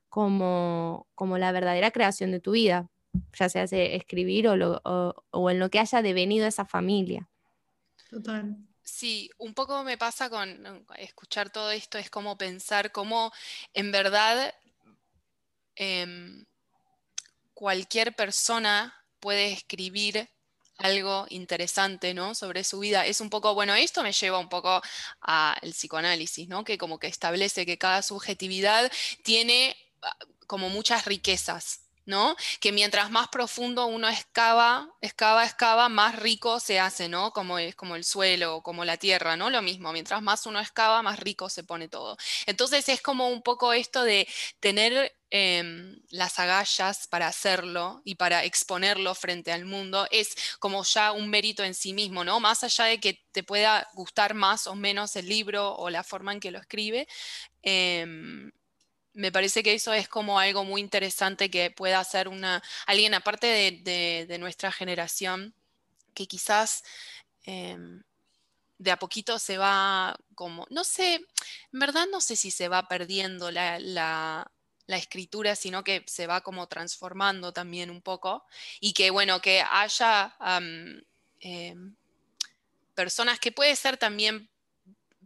como, 0.09 1.07
como 1.14 1.37
la 1.37 1.53
verdadera 1.53 1.90
creación 1.90 2.31
de 2.31 2.40
tu 2.40 2.53
vida, 2.53 2.88
ya 3.38 3.51
sea 3.51 3.64
escribir 3.64 4.49
o, 4.49 4.83
o 5.31 5.51
en 5.51 5.59
lo 5.59 5.68
que 5.68 5.81
haya 5.81 6.01
devenido 6.01 6.47
esa 6.47 6.64
familia. 6.64 7.29
Total. 8.09 8.57
Sí, 8.90 9.31
un 9.37 9.53
poco 9.55 9.85
me 9.85 9.98
pasa 9.98 10.31
con 10.31 10.87
escuchar 10.96 11.51
todo 11.51 11.70
esto, 11.70 11.98
es 11.98 12.09
como 12.09 12.38
pensar 12.38 12.90
cómo 12.90 13.31
en 13.74 13.92
verdad 13.92 14.55
em, 15.77 16.46
cualquier 17.53 18.16
persona 18.16 18.94
puede 19.20 19.53
escribir 19.53 20.31
algo 20.79 21.27
interesante, 21.29 22.14
¿no? 22.14 22.35
Sobre 22.35 22.64
su 22.64 22.79
vida. 22.79 23.05
Es 23.05 23.20
un 23.20 23.31
poco, 23.31 23.55
bueno, 23.55 23.74
esto 23.74 24.03
me 24.03 24.12
lleva 24.12 24.38
un 24.38 24.48
poco 24.48 24.81
al 25.20 25.70
psicoanálisis, 25.72 26.48
¿no? 26.48 26.64
Que 26.64 26.79
como 26.79 26.98
que 26.98 27.09
establece 27.09 27.66
que 27.66 27.79
cada 27.79 28.03
subjetividad 28.03 28.90
tiene 29.22 29.77
ah, 30.03 30.16
como 30.46 30.70
muchas 30.70 31.05
riquezas, 31.05 31.88
¿no? 32.09 32.37
Que 32.61 32.73
mientras 32.73 33.11
más 33.11 33.29
profundo 33.29 33.87
uno 33.87 34.09
excava, 34.09 34.88
excava, 35.03 35.44
excava, 35.44 35.90
más 35.90 36.16
rico 36.16 36.59
se 36.59 36.81
hace, 36.81 37.07
¿no? 37.09 37.33
Como 37.33 37.59
es 37.59 37.77
como 37.77 37.97
el 37.97 38.05
suelo, 38.05 38.62
como 38.62 38.87
la 38.87 38.97
tierra, 38.97 39.37
¿no? 39.37 39.51
Lo 39.51 39.61
mismo, 39.61 39.92
mientras 39.92 40.23
más 40.23 40.47
uno 40.47 40.59
excava, 40.59 41.03
más 41.03 41.21
rico 41.21 41.51
se 41.51 41.64
pone 41.64 41.88
todo. 41.88 42.16
Entonces 42.47 42.88
es 42.88 43.03
como 43.03 43.29
un 43.29 43.42
poco 43.42 43.75
esto 43.75 44.05
de 44.05 44.27
tener 44.59 45.14
em, 45.31 46.01
las 46.09 46.38
agallas 46.38 47.07
para 47.09 47.27
hacerlo 47.27 48.01
y 48.05 48.14
para 48.14 48.42
exponerlo 48.44 49.14
frente 49.14 49.53
al 49.53 49.66
mundo, 49.66 50.07
es 50.11 50.35
como 50.61 50.83
ya 50.85 51.12
un 51.12 51.29
mérito 51.29 51.62
en 51.62 51.75
sí 51.75 51.92
mismo, 51.92 52.25
¿no? 52.25 52.40
Más 52.40 52.64
allá 52.64 52.87
de 52.87 53.01
que 53.01 53.23
te 53.33 53.42
pueda 53.42 53.87
gustar 53.92 54.33
más 54.33 54.66
o 54.66 54.75
menos 54.75 55.14
el 55.16 55.29
libro 55.29 55.77
o 55.77 55.90
la 55.90 56.03
forma 56.05 56.33
en 56.33 56.40
que 56.40 56.51
lo 56.51 56.59
escribe. 56.59 57.07
Em, 57.62 58.51
me 59.19 59.33
parece 59.33 59.65
que 59.65 59.75
eso 59.75 59.93
es 59.93 60.09
como 60.09 60.39
algo 60.39 60.63
muy 60.65 60.81
interesante 60.81 61.51
que 61.51 61.73
pueda 61.73 61.99
hacer 61.99 62.29
una, 62.29 62.63
alguien 62.87 63.15
aparte 63.15 63.49
de, 63.83 64.39
nuestra 64.39 64.71
generación, 64.71 65.55
que 66.15 66.29
quizás 66.29 66.85
em, 67.43 68.05
de 68.79 68.91
a 68.93 68.97
poquito 68.97 69.41
se 69.41 69.59
va 69.59 70.17
como, 70.37 70.69
no 70.71 70.85
sé, 70.85 71.15
en 71.73 71.81
verdad 71.81 72.07
no 72.13 72.21
sé 72.21 72.37
si 72.37 72.53
se 72.53 72.69
va 72.69 72.87
perdiendo 72.87 73.51
la, 73.51 74.49
escritura, 74.87 75.57
sino 75.57 75.83
que 75.83 76.05
se 76.07 76.29
va 76.29 76.41
como 76.43 76.69
transformando 76.69 77.53
también 77.53 77.91
un 77.91 78.01
poco 78.01 78.45
y 78.79 78.93
que 78.93 79.11
bueno, 79.11 79.41
que 79.41 79.65
haya 79.69 80.37
em, 81.41 81.97
personas 82.95 83.41
que 83.41 83.51
puede 83.51 83.75
ser 83.75 83.97
también 83.97 84.49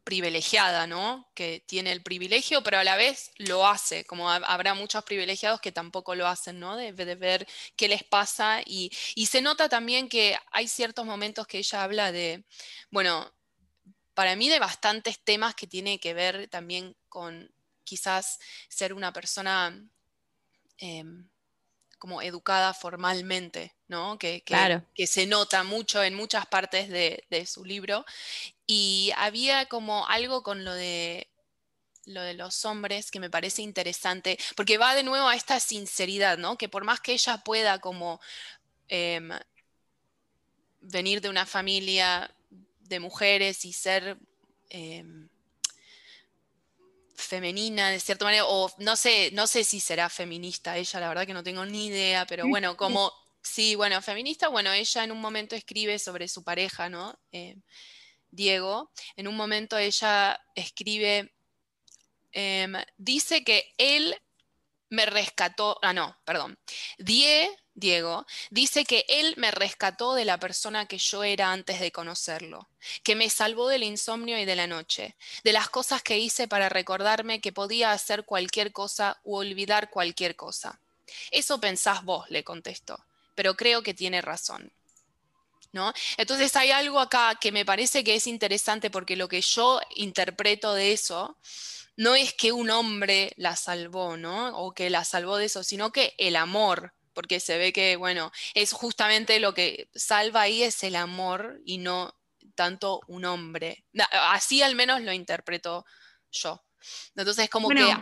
privilegiada, 0.04 0.86
¿no? 0.86 1.30
Que 1.34 1.62
tiene 1.66 1.92
el 1.92 2.02
privilegio, 2.02 2.62
pero 2.62 2.78
a 2.78 2.84
la 2.84 2.96
vez 2.96 3.30
lo 3.38 3.66
hace, 3.66 4.04
como 4.04 4.28
habrá 4.30 4.74
muchos 4.74 5.04
privilegiados 5.04 5.60
que 5.60 5.72
tampoco 5.72 6.14
lo 6.14 6.26
hacen, 6.26 6.58
¿no? 6.58 6.76
De, 6.76 6.92
ver 6.92 7.46
qué 7.76 7.88
les 7.88 8.04
pasa 8.04 8.62
y, 8.64 8.90
se 9.26 9.40
nota 9.40 9.68
también 9.68 10.08
que 10.08 10.36
hay 10.50 10.68
ciertos 10.68 11.06
momentos 11.06 11.46
que 11.46 11.58
ella 11.58 11.82
habla 11.82 12.12
de, 12.12 12.44
bueno, 12.90 13.32
para 14.14 14.36
mí 14.36 14.48
de 14.48 14.58
bastantes 14.58 15.22
temas 15.24 15.54
que 15.54 15.66
tiene 15.66 15.98
que 15.98 16.14
ver 16.14 16.48
también 16.48 16.96
con 17.08 17.50
quizás 17.84 18.38
ser 18.68 18.92
una 18.92 19.12
persona 19.12 19.78
em, 20.78 21.28
como 22.02 22.20
educada 22.20 22.74
formalmente, 22.74 23.76
¿no? 23.86 24.18
Que, 24.18 24.42
que, 24.42 25.06
se 25.06 25.24
nota 25.24 25.62
mucho 25.62 26.02
en 26.02 26.14
muchas 26.14 26.46
partes 26.46 26.88
de, 26.88 27.24
de 27.30 27.46
su 27.46 27.64
libro 27.64 28.04
y 28.66 29.12
había 29.16 29.66
como 29.66 30.08
algo 30.08 30.42
con 30.42 30.64
lo 30.64 30.74
de 30.74 31.28
lo 32.06 32.22
de 32.22 32.34
los 32.34 32.64
hombres 32.64 33.12
que 33.12 33.20
me 33.20 33.30
parece 33.30 33.62
interesante, 33.62 34.36
porque 34.56 34.78
va 34.78 34.96
de 34.96 35.04
nuevo 35.04 35.28
a 35.28 35.36
esta 35.36 35.60
sinceridad, 35.60 36.38
¿no? 36.38 36.58
Que 36.58 36.68
por 36.68 36.82
más 36.82 36.98
que 36.98 37.12
ella 37.12 37.38
pueda 37.44 37.78
como 37.78 38.20
em, 38.88 39.30
venir 40.80 41.20
de 41.20 41.28
una 41.28 41.46
familia 41.46 42.34
de 42.80 42.98
mujeres 42.98 43.64
y 43.64 43.72
ser 43.72 44.18
em, 44.70 45.28
femenina 47.22 47.90
de 47.90 48.00
cierta 48.00 48.24
manera, 48.24 48.44
o 48.46 48.70
no 48.78 48.96
sé, 48.96 49.30
no 49.32 49.46
sé 49.46 49.64
si 49.64 49.80
será 49.80 50.08
feminista 50.08 50.76
ella, 50.76 51.00
la 51.00 51.08
verdad 51.08 51.26
que 51.26 51.34
no 51.34 51.42
tengo 51.42 51.64
ni 51.64 51.86
idea, 51.86 52.26
pero 52.26 52.46
bueno, 52.46 52.76
como, 52.76 53.12
sí, 53.42 53.74
bueno, 53.74 54.00
feminista, 54.02 54.48
bueno, 54.48 54.72
ella 54.72 55.04
en 55.04 55.12
un 55.12 55.20
momento 55.20 55.56
escribe 55.56 55.98
sobre 55.98 56.28
su 56.28 56.44
pareja, 56.44 56.88
¿no? 56.88 57.18
Em, 57.30 57.62
Diego, 58.30 58.90
en 59.16 59.28
un 59.28 59.36
momento 59.36 59.76
ella 59.76 60.40
escribe, 60.54 61.32
em, 62.32 62.74
dice 62.96 63.44
que 63.44 63.72
él 63.78 64.16
me 64.88 65.06
rescató, 65.06 65.78
ah, 65.82 65.92
no, 65.92 66.16
perdón, 66.24 66.58
Die, 66.98 67.48
Diego, 67.74 68.26
dice 68.50 68.84
que 68.84 69.04
él 69.08 69.34
me 69.38 69.50
rescató 69.50 70.14
de 70.14 70.24
la 70.24 70.38
persona 70.38 70.86
que 70.86 70.98
yo 70.98 71.24
era 71.24 71.52
antes 71.52 71.80
de 71.80 71.90
conocerlo, 71.90 72.68
que 73.02 73.14
me 73.14 73.30
salvó 73.30 73.68
del 73.68 73.82
insomnio 73.82 74.38
y 74.38 74.44
de 74.44 74.56
la 74.56 74.66
noche, 74.66 75.16
de 75.42 75.52
las 75.52 75.70
cosas 75.70 76.02
que 76.02 76.18
hice 76.18 76.48
para 76.48 76.68
recordarme 76.68 77.40
que 77.40 77.52
podía 77.52 77.92
hacer 77.92 78.24
cualquier 78.24 78.72
cosa 78.72 79.18
u 79.24 79.36
olvidar 79.36 79.90
cualquier 79.90 80.36
cosa. 80.36 80.78
Eso 81.30 81.60
pensás 81.60 82.04
vos, 82.04 82.30
le 82.30 82.44
contestó, 82.44 83.04
pero 83.34 83.56
creo 83.56 83.82
que 83.82 83.94
tiene 83.94 84.20
razón. 84.20 84.70
Entonces 86.16 86.54
hay 86.56 86.70
algo 86.70 87.00
acá 87.00 87.38
que 87.40 87.52
me 87.52 87.64
parece 87.64 88.04
que 88.04 88.14
es 88.14 88.26
interesante 88.26 88.90
porque 88.90 89.16
lo 89.16 89.28
que 89.28 89.40
yo 89.40 89.80
interpreto 89.94 90.74
de 90.74 90.92
eso 90.92 91.36
no 91.96 92.14
es 92.14 92.34
que 92.34 92.52
un 92.52 92.70
hombre 92.70 93.32
la 93.36 93.56
salvó, 93.56 94.16
¿no? 94.16 94.56
O 94.58 94.72
que 94.72 94.90
la 94.90 95.04
salvó 95.04 95.36
de 95.36 95.46
eso, 95.46 95.62
sino 95.62 95.92
que 95.92 96.14
el 96.18 96.36
amor, 96.36 96.92
porque 97.12 97.40
se 97.40 97.58
ve 97.58 97.72
que, 97.72 97.96
bueno, 97.96 98.32
es 98.54 98.72
justamente 98.72 99.40
lo 99.40 99.54
que 99.54 99.88
salva 99.94 100.42
ahí 100.42 100.62
es 100.62 100.82
el 100.84 100.96
amor 100.96 101.60
y 101.64 101.78
no 101.78 102.14
tanto 102.54 103.00
un 103.08 103.24
hombre. 103.24 103.84
Así 104.10 104.62
al 104.62 104.74
menos 104.74 105.00
lo 105.02 105.12
interpreto 105.12 105.84
yo. 106.30 106.64
Entonces, 107.14 107.48
como 107.48 107.68
que... 107.68 107.94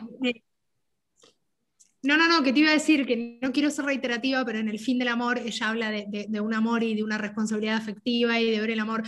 No, 2.03 2.17
no, 2.17 2.29
no, 2.29 2.43
que 2.43 2.53
te 2.55 2.61
iba 2.61 2.71
a 2.71 2.75
decir 2.75 3.05
que 3.05 3.39
no 3.43 3.53
quiero 3.53 3.71
ser 3.71 3.85
reiterativa, 3.85 4.43
pero 4.45 4.59
en 4.59 4.69
el 4.69 4.79
fin 4.79 4.99
del 4.99 5.09
amor 5.09 5.39
ella 5.39 5.69
habla 5.69 5.91
de, 5.91 6.41
un 6.41 6.55
amor 6.55 6.83
y 6.83 6.95
de 6.95 7.03
una 7.03 7.19
responsabilidad 7.19 7.77
afectiva 7.77 8.41
y 8.41 8.51
de 8.51 8.59
ver 8.59 8.71
el 8.71 8.81
amor, 8.81 9.03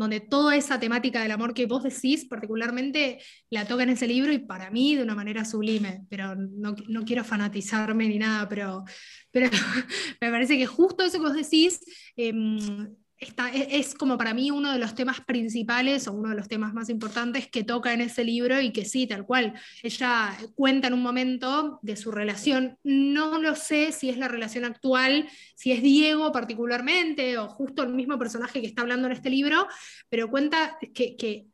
donde 0.00 0.20
toda 0.20 0.56
esa 0.56 0.80
temática 0.80 1.22
del 1.22 1.30
amor 1.30 1.54
que 1.54 1.66
vos 1.66 1.82
decís 1.82 2.24
particularmente 2.24 3.18
la 3.50 3.66
toca 3.66 3.82
en 3.82 3.90
ese 3.90 4.06
libro 4.06 4.32
y 4.32 4.38
para 4.38 4.70
mí 4.70 4.96
de 4.96 5.02
una 5.02 5.14
manera 5.14 5.44
sublime, 5.44 6.06
pero 6.08 6.34
no, 6.34 6.74
quiero 7.04 7.22
fanatizarme 7.22 8.08
ni 8.08 8.18
nada, 8.18 8.48
pero, 8.48 8.84
pero 9.30 9.50
me 10.20 10.30
parece 10.30 10.56
que 10.56 10.66
justo 10.66 11.04
eso 11.04 11.18
que 11.18 11.24
vos 11.24 11.34
decís... 11.34 11.80
Em, 12.16 12.88
e, 13.20 13.78
es, 13.78 13.94
como 13.94 14.16
para 14.16 14.32
mí 14.32 14.50
uno 14.50 14.72
de 14.72 14.78
los 14.78 14.94
temas 14.94 15.20
principales 15.20 16.08
o 16.08 16.12
uno 16.12 16.30
de 16.30 16.34
los 16.34 16.48
temas 16.48 16.72
más 16.72 16.88
importantes 16.88 17.48
que 17.48 17.64
toca 17.64 17.92
en 17.92 18.00
ese 18.00 18.24
libro 18.24 18.60
y 18.60 18.72
que 18.72 18.86
sí, 18.86 19.06
tal 19.06 19.26
cual. 19.26 19.52
Ella 19.82 20.36
cuenta 20.54 20.88
en 20.88 20.94
un 20.94 21.02
momento 21.02 21.78
de 21.82 21.96
su 21.96 22.10
relación, 22.10 22.78
no 22.82 23.38
lo 23.38 23.54
sé 23.54 23.92
si 23.92 24.08
es 24.08 24.16
la 24.16 24.28
relación 24.28 24.64
actual, 24.64 25.28
si 25.54 25.72
es 25.72 25.82
Diego 25.82 26.32
particularmente 26.32 27.36
o 27.36 27.48
justo 27.48 27.82
el 27.82 27.92
mismo 27.92 28.18
personaje 28.18 28.60
que 28.60 28.66
está 28.66 28.82
hablando 28.82 29.06
en 29.06 29.12
este 29.12 29.28
libro, 29.28 29.66
pero 30.08 30.30
cuenta 30.30 30.78
que, 30.94 31.16
que, 31.16 31.46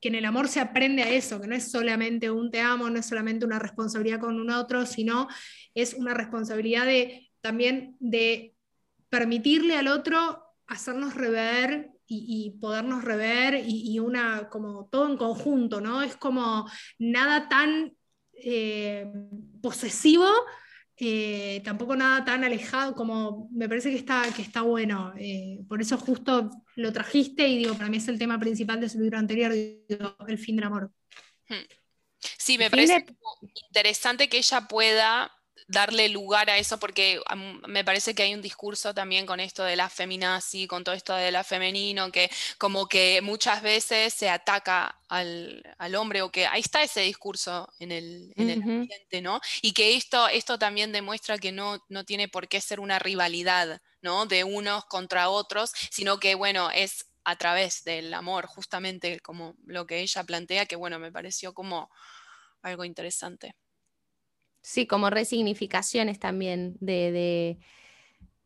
que 0.00 0.08
en 0.08 0.14
el 0.14 0.24
amor 0.24 0.46
se 0.48 0.60
aprende 0.60 1.02
a 1.02 1.10
eso, 1.10 1.40
que 1.40 1.48
no 1.48 1.56
es 1.56 1.70
solamente 1.70 2.30
un 2.30 2.50
te 2.50 2.60
amo, 2.60 2.88
no 2.90 3.00
es 3.00 3.06
solamente 3.06 3.44
una 3.44 3.58
responsabilidad 3.58 4.20
con 4.20 4.38
un 4.38 4.50
otro, 4.50 4.86
sino 4.86 5.26
es 5.74 5.94
una 5.94 6.14
responsabilidad 6.14 6.86
de 6.86 7.32
también 7.40 7.96
de 7.98 8.54
permitirle 9.08 9.76
al 9.76 9.88
otro 9.88 10.43
hacernos 10.66 11.14
rever 11.14 11.90
y, 12.06 12.50
podernos 12.60 13.02
rever 13.02 13.62
y, 13.66 13.98
una, 13.98 14.48
como 14.48 14.86
todo 14.90 15.08
en 15.08 15.16
conjunto, 15.16 15.80
¿no? 15.80 16.02
Es 16.02 16.16
como 16.16 16.68
nada 16.98 17.48
tan 17.48 17.96
eh, 18.34 19.06
posesivo, 19.62 20.28
eh, 20.96 21.60
tampoco 21.64 21.96
nada 21.96 22.24
tan 22.24 22.44
alejado, 22.44 22.94
como 22.94 23.48
me 23.52 23.68
parece 23.68 23.90
que 23.90 23.96
está, 23.96 24.22
que 24.34 24.42
está 24.42 24.62
bueno. 24.62 25.12
Eh, 25.18 25.60
por 25.68 25.80
eso 25.80 25.96
justo 25.98 26.50
lo 26.76 26.92
trajiste 26.92 27.48
y 27.48 27.58
digo, 27.58 27.74
para 27.74 27.88
mí 27.88 27.96
es 27.96 28.08
el 28.08 28.18
tema 28.18 28.38
principal 28.38 28.80
de 28.80 28.88
su 28.88 29.00
libro 29.00 29.18
anterior, 29.18 29.52
El 29.52 30.38
fin 30.38 30.56
del 30.56 30.66
amor. 30.66 30.92
Hmm. 31.48 31.64
Sí, 32.38 32.58
me 32.58 32.70
parece 32.70 33.04
interesante 33.68 34.28
que 34.28 34.38
ella 34.38 34.62
pueda 34.68 35.32
darle 35.66 36.08
lugar 36.08 36.50
a 36.50 36.58
eso, 36.58 36.78
porque 36.78 37.20
me 37.66 37.84
parece 37.84 38.14
que 38.14 38.22
hay 38.22 38.34
un 38.34 38.42
discurso 38.42 38.92
también 38.94 39.26
con 39.26 39.40
esto 39.40 39.64
de 39.64 39.76
la 39.76 39.88
feminazi, 39.88 40.66
con 40.66 40.84
todo 40.84 40.94
esto 40.94 41.14
de 41.14 41.30
la 41.30 41.44
femenino, 41.44 42.12
que 42.12 42.30
como 42.58 42.86
que 42.86 43.20
muchas 43.22 43.62
veces 43.62 44.12
se 44.12 44.28
ataca 44.28 44.98
al, 45.08 45.94
hombre, 45.96 46.22
o 46.22 46.30
que 46.30 46.46
ahí 46.46 46.60
está 46.60 46.82
ese 46.82 47.00
discurso 47.00 47.68
en 47.78 47.92
el, 47.92 48.32
ambiente, 48.36 49.22
¿no? 49.22 49.40
Y 49.62 49.72
que 49.72 49.96
esto, 49.96 50.28
esto 50.28 50.58
también 50.58 50.92
demuestra 50.92 51.38
que 51.38 51.52
no, 51.52 51.78
no 51.88 52.04
tiene 52.04 52.28
por 52.28 52.48
qué 52.48 52.60
ser 52.60 52.80
una 52.80 52.98
rivalidad, 52.98 53.80
¿no? 54.02 54.26
De 54.26 54.44
unos 54.44 54.84
contra 54.86 55.30
otros, 55.30 55.72
sino 55.90 56.18
que, 56.18 56.34
bueno, 56.34 56.70
es 56.70 57.06
a 57.24 57.36
través 57.36 57.84
del 57.84 58.12
amor, 58.12 58.46
justamente 58.46 59.20
como 59.20 59.54
lo 59.64 59.86
que 59.86 60.00
ella 60.00 60.24
plantea, 60.24 60.66
que 60.66 60.76
bueno, 60.76 60.98
me 60.98 61.10
pareció 61.10 61.54
como 61.54 61.90
algo 62.62 62.84
interesante. 62.84 63.54
Sí, 64.66 64.86
como 64.86 65.10
resignificaciones 65.10 66.18
también 66.18 66.78
de, 66.80 67.58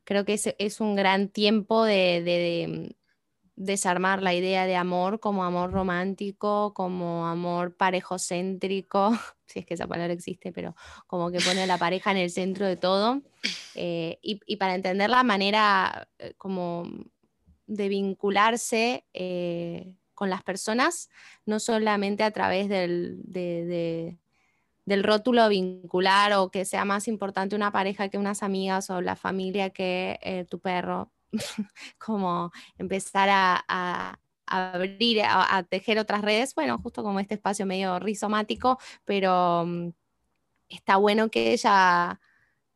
creo 0.03 0.25
que 0.25 0.35
es, 0.35 0.81
un 0.81 0.97
gran 0.97 1.29
tiempo 1.29 1.85
de, 1.85 2.97
desarmar 3.55 4.21
la 4.21 4.35
idea 4.35 4.67
de 4.67 4.75
amor 4.75 5.21
como 5.21 5.45
amor 5.45 5.71
romántico, 5.71 6.75
como 6.75 7.29
amor 7.29 7.77
parejocéntrico, 7.77 9.13
si 9.47 9.61
es 9.61 9.67
que 9.67 9.75
esa 9.75 9.87
palabra 9.87 10.13
existe, 10.13 10.51
pero 10.51 10.75
como 11.07 11.31
que 11.31 11.39
pone 11.39 11.63
a 11.63 11.67
la 11.67 11.79
pareja 11.79 12.11
en 12.11 12.17
el 12.17 12.31
centro 12.31 12.67
de 12.67 12.77
todo. 12.77 13.23
Eh, 13.77 14.19
y, 14.21 14.57
para 14.57 14.75
entender 14.75 15.11
la 15.11 15.23
manera 15.23 16.09
eh, 16.19 16.35
como 16.37 16.91
de 17.69 17.89
vincularse 17.89 19.07
eh, 19.15 19.95
con 20.15 20.31
las 20.31 20.43
personas, 20.43 21.11
no 21.47 21.61
solamente 21.61 22.25
a 22.25 22.33
través 22.33 22.69
del, 22.69 23.21
de, 23.23 24.19
del 24.89 25.05
rótulo 25.05 25.47
vincular 25.51 26.33
o 26.33 26.51
que 26.51 26.65
sea 26.65 26.87
más 26.87 27.09
importante 27.09 27.55
una 27.55 27.71
pareja 27.71 28.09
que 28.09 28.17
unas 28.17 28.43
amigas 28.43 28.89
o 28.89 29.03
la 29.03 29.17
familia 29.17 29.69
que 29.69 30.19
eh, 30.23 30.47
tu 30.49 30.61
perro, 30.61 31.13
como 31.99 32.51
empezar 32.79 33.29
a, 33.31 34.19
abrir, 34.47 35.21
a, 35.25 35.63
tejer 35.69 35.99
otras 35.99 36.23
redes, 36.23 36.55
bueno, 36.55 36.79
justo 36.79 37.03
como 37.03 37.21
este 37.21 37.35
espacio 37.35 37.67
medio 37.67 37.99
rizomático, 37.99 38.79
pero 39.05 39.67
mm, 39.67 39.91
está 40.71 40.97
bueno 40.97 41.31
que 41.31 41.53
ella 41.53 42.19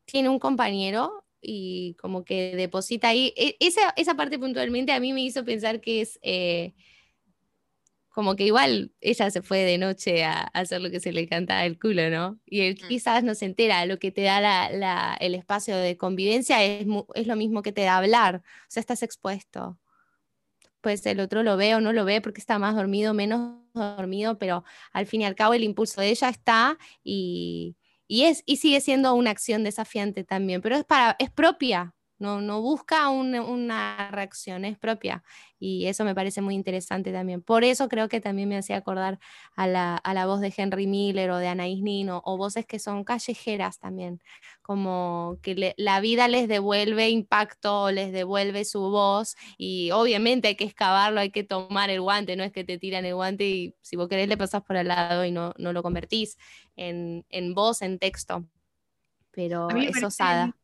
tiene 0.05 0.29
un 0.29 0.39
compañero 0.39 1.25
y 1.41 1.95
como 1.95 2.25
que 2.27 2.55
deposita 2.57 3.09
ahí, 3.09 3.33
e, 3.39 3.57
esa, 3.59 3.95
esa 3.97 4.15
parte 4.15 4.39
puntualmente 4.39 4.93
a 4.93 5.01
mí 5.01 5.15
me 5.15 5.23
hizo 5.23 5.45
pensar 5.47 5.81
que 5.81 6.03
es... 6.03 6.19
Eh, 6.23 6.75
como 8.13 8.37
que 8.37 8.45
igual 8.45 8.93
ella 9.01 9.31
se 9.31 9.43
fue 9.43 9.59
de 9.61 9.79
noche 9.79 10.25
a, 10.25 10.43
hacer 10.43 10.83
lo 10.83 10.91
que 10.91 11.01
se 11.01 11.13
le 11.13 11.27
canta 11.27 11.65
el 11.65 11.79
culo, 11.79 12.11
¿no? 12.11 12.39
Y 12.47 12.61
él 12.61 12.79
mm. 12.81 12.89
quizás 12.89 13.25
no 13.25 13.35
se 13.35 13.47
entera, 13.47 13.85
lo 13.87 13.99
que 13.99 14.13
te 14.13 14.23
da 14.23 15.17
el 15.17 15.35
espacio 15.35 15.77
de 15.77 15.97
convivencia 15.97 16.63
es, 16.63 16.87
es, 17.15 17.27
lo 17.27 17.37
mismo 17.37 17.63
que 17.63 17.73
te 17.73 17.83
da 17.83 17.97
hablar, 17.97 18.37
o 18.37 18.67
sea, 18.69 18.81
estás 18.81 19.03
expuesto. 19.03 19.79
Pues 20.83 21.07
el 21.07 21.21
otro 21.21 21.43
lo 21.43 21.57
ve 21.57 21.75
o 21.75 21.81
no 21.81 21.93
lo 21.93 22.05
ve 22.05 22.21
porque 22.21 22.41
está 22.41 22.59
más 22.59 22.75
dormido, 22.75 23.15
menos 23.15 23.57
dormido, 23.73 24.39
pero 24.39 24.65
al 24.93 25.07
fin 25.07 25.23
y 25.23 25.25
al 25.25 25.37
cabo 25.37 25.55
el 25.55 25.65
impulso 25.65 26.01
de 26.01 26.11
ella 26.11 26.29
está 26.29 26.77
y, 27.03 27.77
y 28.07 28.25
es, 28.25 28.43
y 28.47 28.57
sigue 28.59 28.81
siendo 28.81 29.15
una 29.15 29.31
acción 29.31 29.65
desafiante 29.65 30.25
también, 30.25 30.61
pero 30.61 30.77
es, 30.77 30.85
para, 30.85 31.17
es 31.19 31.31
propia, 31.31 31.95
no, 32.23 32.63
busca 32.63 33.09
una 33.09 34.11
reacción, 34.13 34.65
es 34.65 34.79
propia. 34.79 35.25
Y 35.59 35.87
eso 35.87 36.05
me 36.05 36.15
parece 36.15 36.41
muy 36.41 36.55
interesante 36.55 37.13
también. 37.13 37.43
Por 37.43 37.65
eso 37.65 37.89
creo 37.89 38.09
que 38.09 38.21
también 38.21 38.49
me 38.49 38.57
hacía 38.57 38.77
acordar 38.77 39.19
a 39.57 39.67
la, 39.67 40.27
voz 40.27 40.41
de 40.41 40.53
Henry 40.57 40.87
Miller 40.87 41.31
o 41.31 41.39
de 41.39 41.49
Anaïs 41.49 41.83
Nin 41.83 42.11
o, 42.11 42.23
voces 42.37 42.65
que 42.67 42.79
son 42.79 43.05
callejeras 43.05 43.79
también, 43.79 44.21
como 44.63 45.39
que 45.43 45.75
la 45.77 46.01
vida 46.01 46.29
les 46.29 46.49
devuelve 46.49 47.11
impacto, 47.11 47.91
les 47.91 48.13
devuelve 48.13 48.65
su 48.65 48.81
voz 48.81 49.37
y 49.59 49.91
obviamente 49.91 50.49
hay 50.49 50.57
que 50.57 50.65
excavarlo, 50.65 51.21
hay 51.21 51.31
que 51.31 51.45
tomar 51.45 51.91
el 51.91 52.01
guante, 52.01 52.37
no 52.37 52.45
es 52.45 52.53
que 52.53 52.65
te 52.65 52.79
tiran 52.79 53.05
el 53.05 53.15
guante 53.15 53.49
y 53.49 53.75
si 53.83 53.97
vos 53.97 54.09
querés 54.09 54.29
le 54.29 54.37
pasás 54.37 54.63
por 54.63 54.77
al 54.77 54.89
lado 54.89 55.25
y 55.25 55.31
no, 55.33 55.55
no 55.59 55.73
lo 55.73 55.83
convertís 55.83 56.39
en, 56.77 57.25
voz, 57.55 57.83
en 57.83 57.99
texto. 57.99 58.45
Pero 59.33 59.69
es 59.71 60.03
osada 60.03 60.55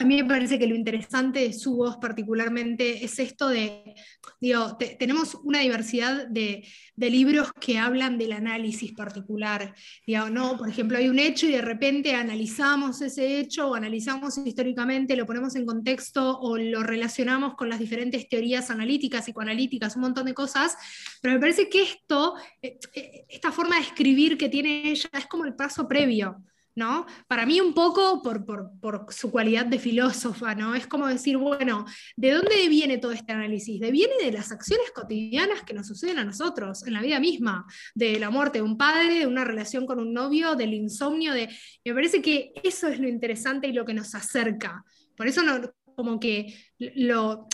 a 0.00 0.04
mí 0.04 0.22
me 0.22 0.28
parece 0.28 0.60
que 0.60 0.66
lo 0.68 0.76
interesante 0.76 1.40
de 1.40 1.52
su 1.52 1.74
voz 1.74 1.96
particularmente 1.96 3.04
es 3.04 3.18
esto 3.18 3.48
de, 3.48 3.96
digo, 4.40 4.76
tenemos 4.96 5.34
una 5.42 5.58
diversidad 5.58 6.28
de, 6.28 6.64
libros 6.96 7.52
que 7.60 7.78
hablan 7.78 8.16
del 8.16 8.32
análisis 8.32 8.92
particular. 8.92 9.74
Digo, 10.06 10.30
¿no? 10.30 10.56
Por 10.56 10.68
ejemplo, 10.68 10.98
hay 10.98 11.08
un 11.08 11.18
hecho 11.18 11.46
y 11.46 11.52
de 11.52 11.62
repente 11.62 12.14
analizamos 12.14 13.00
ese 13.02 13.40
hecho 13.40 13.70
o 13.70 13.74
analizamos 13.74 14.38
históricamente, 14.38 15.16
lo 15.16 15.26
ponemos 15.26 15.56
en 15.56 15.66
contexto 15.66 16.38
o 16.38 16.56
lo 16.56 16.82
relacionamos 16.84 17.54
con 17.54 17.68
las 17.68 17.80
diferentes 17.80 18.28
teorías 18.28 18.70
analíticas, 18.70 19.24
psicoanalíticas, 19.24 19.96
un 19.96 20.02
montón 20.02 20.26
de 20.26 20.34
cosas, 20.34 20.76
pero 21.20 21.34
me 21.34 21.40
parece 21.40 21.68
que 21.68 21.82
esto, 21.82 22.34
eh, 22.62 22.78
eh, 22.94 23.24
esta 23.28 23.50
forma 23.50 23.76
de 23.76 23.82
escribir 23.82 24.38
que 24.38 24.48
tiene 24.48 24.90
ella 24.90 25.10
es 25.12 25.26
como 25.26 25.44
el 25.44 25.54
paso 25.54 25.88
previo. 25.88 26.36
¿No? 26.78 27.06
Para 27.26 27.44
mí 27.44 27.60
un 27.60 27.74
poco 27.74 28.22
por, 28.22 29.06
su 29.10 29.30
cualidad 29.30 29.66
de 29.66 29.78
filósofa, 29.78 30.54
¿no? 30.54 30.74
Es 30.74 30.86
como 30.86 31.08
decir, 31.08 31.36
bueno, 31.36 31.84
¿de 32.16 32.30
dónde 32.30 32.68
viene 32.68 32.98
todo 32.98 33.12
este 33.12 33.32
análisis? 33.32 33.80
De, 33.80 33.90
viene 33.90 34.14
de 34.22 34.32
las 34.32 34.52
acciones 34.52 34.90
cotidianas 34.92 35.62
que 35.64 35.74
nos 35.74 35.88
suceden 35.88 36.18
a 36.18 36.24
nosotros, 36.24 36.86
en 36.86 36.94
la 36.94 37.02
vida 37.02 37.18
misma, 37.18 37.66
de 37.94 38.18
la 38.18 38.30
muerte 38.30 38.58
de 38.58 38.62
un 38.62 38.78
padre, 38.78 39.18
de 39.18 39.26
una 39.26 39.44
relación 39.44 39.84
con 39.84 39.98
un 39.98 40.14
novio, 40.14 40.54
del 40.54 40.72
insomnio, 40.72 41.34
de... 41.34 41.48
Me 41.84 41.92
parece 41.92 42.22
que 42.22 42.52
eso 42.62 42.86
es 42.86 43.00
lo 43.00 43.08
interesante 43.08 43.66
y 43.66 43.72
lo 43.72 43.84
que 43.84 43.94
nos 43.94 44.14
acerca. 44.14 44.84
Por 45.16 45.26
eso 45.26 45.42
no, 45.42 45.60
como 45.96 46.20
que 46.20 46.54
lo 46.78 47.48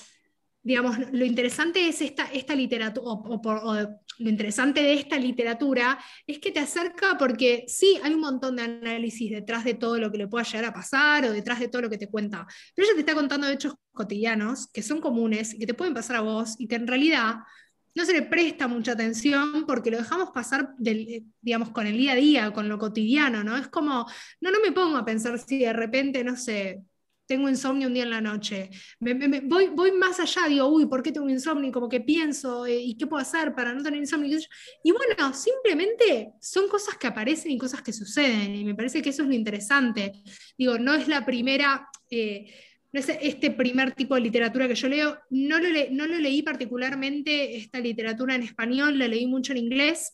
digamos, 0.65 0.97
lo 1.13 1.27
interesante 1.27 1.87
es 1.87 2.01
esta, 2.01 2.25
esta 2.33 2.55
literatura, 2.55 3.07
o, 3.07 3.89
lo 4.19 4.31
interesante 4.31 4.83
de 4.83 4.95
esta 4.95 5.19
literatura 5.19 5.99
es 6.27 6.39
que 6.39 6.51
te 6.51 6.61
acerca 6.61 7.17
porque 7.19 7.65
sí, 7.69 7.99
hay 8.03 8.15
un 8.15 8.21
montón 8.21 8.57
de 8.57 8.63
análisis 8.63 9.31
detrás 9.31 9.65
de 9.65 9.75
todo 9.75 9.99
lo 9.99 10.11
que 10.11 10.19
le 10.19 10.29
pueda 10.29 10.45
llegar 10.45 10.67
a 10.67 10.73
pasar 10.73 11.25
o 11.25 11.33
detrás 11.33 11.61
de 11.61 11.69
todo 11.69 11.83
lo 11.83 11.91
que 11.91 11.99
te 11.99 12.09
cuenta, 12.09 12.47
pero 12.75 12.87
ella 12.87 12.95
te 12.95 13.01
está 13.01 13.15
contando 13.15 13.49
hechos 13.49 13.75
cotidianos 13.93 14.69
que 14.69 14.83
son 14.83 15.01
comunes 15.01 15.55
y 15.55 15.59
que 15.59 15.67
te 15.67 15.75
pueden 15.75 15.95
pasar 15.95 16.17
a 16.17 16.21
vos 16.21 16.55
y 16.59 16.67
que 16.67 16.77
en 16.77 16.87
realidad 16.87 17.37
no 17.95 18.05
se 18.05 18.13
le 18.13 18.23
presta 18.23 18.67
mucha 18.67 18.93
atención 18.93 19.65
porque 19.67 19.91
lo 19.91 19.99
dejamos 19.99 20.31
pasar 20.31 20.75
del, 20.79 21.25
digamos, 21.41 21.71
con 21.71 21.87
el 21.87 21.97
día 21.97 22.13
a 22.13 22.17
día, 22.17 22.53
con 22.53 22.69
lo 22.69 22.79
cotidiano, 22.79 23.45
¿no? 23.45 23.57
Es 23.57 23.69
como, 23.69 24.07
no, 24.41 24.51
no 24.51 24.61
me 24.61 24.73
pongo 24.73 24.97
a 24.97 25.05
pensar 25.05 25.39
si 25.39 25.61
de 25.61 25.73
repente, 25.73 26.25
no 26.25 26.37
sé, 26.37 26.83
tengo 27.27 27.49
insomnio 27.49 27.89
un 27.89 27.95
día 27.95 28.03
en 28.03 28.11
la 28.11 28.21
noche. 28.21 28.71
voy, 29.01 29.69
voy 29.69 29.93
más 29.93 30.21
allá, 30.21 30.47
digo, 30.49 30.67
uy, 30.67 30.87
¿por 30.87 31.03
qué 31.03 31.13
tengo 31.13 31.29
insomnio? 31.29 31.73
Como 31.73 31.89
que 31.89 32.01
pienso, 32.01 32.67
eh, 32.67 32.77
¿y 32.77 32.97
qué 32.97 33.07
puedo 33.07 33.23
hacer 33.23 33.55
para 33.55 33.73
no 33.73 33.83
tener 33.83 34.01
insomnio? 34.01 34.39
Y 34.83 34.93
bueno, 34.93 35.33
simplemente 35.33 36.33
son 36.41 36.69
cosas 36.69 36.97
que 36.97 37.07
aparecen 37.07 37.53
y 37.53 37.59
cosas 37.59 37.83
que 37.83 37.93
suceden, 37.93 38.55
y 38.55 38.65
me 38.65 38.75
parece 38.75 39.03
que 39.03 39.11
eso 39.11 39.23
es 39.23 39.29
lo 39.29 39.35
interesante. 39.35 40.13
Digo, 40.57 40.79
no 40.79 40.95
es 40.95 41.09
la 41.09 41.25
primera... 41.25 41.89
Eh, 42.11 42.53
no 42.93 43.01
es 43.01 43.09
este 43.09 43.51
primer 43.51 43.93
tipo 43.93 44.15
de 44.15 44.21
literatura 44.21 44.69
que 44.69 44.77
yo 44.77 44.89
leo, 44.89 45.19
no 45.31 45.59
lo, 45.59 45.69
no 45.91 46.07
lo 46.07 46.17
leí 46.17 46.43
particularmente 46.43 47.57
esta 47.57 47.81
literatura 47.81 48.37
en 48.37 48.45
español, 48.45 48.97
la 49.01 49.09
leí 49.09 49.27
mucho 49.27 49.51
en 49.51 49.59
inglés, 49.59 50.13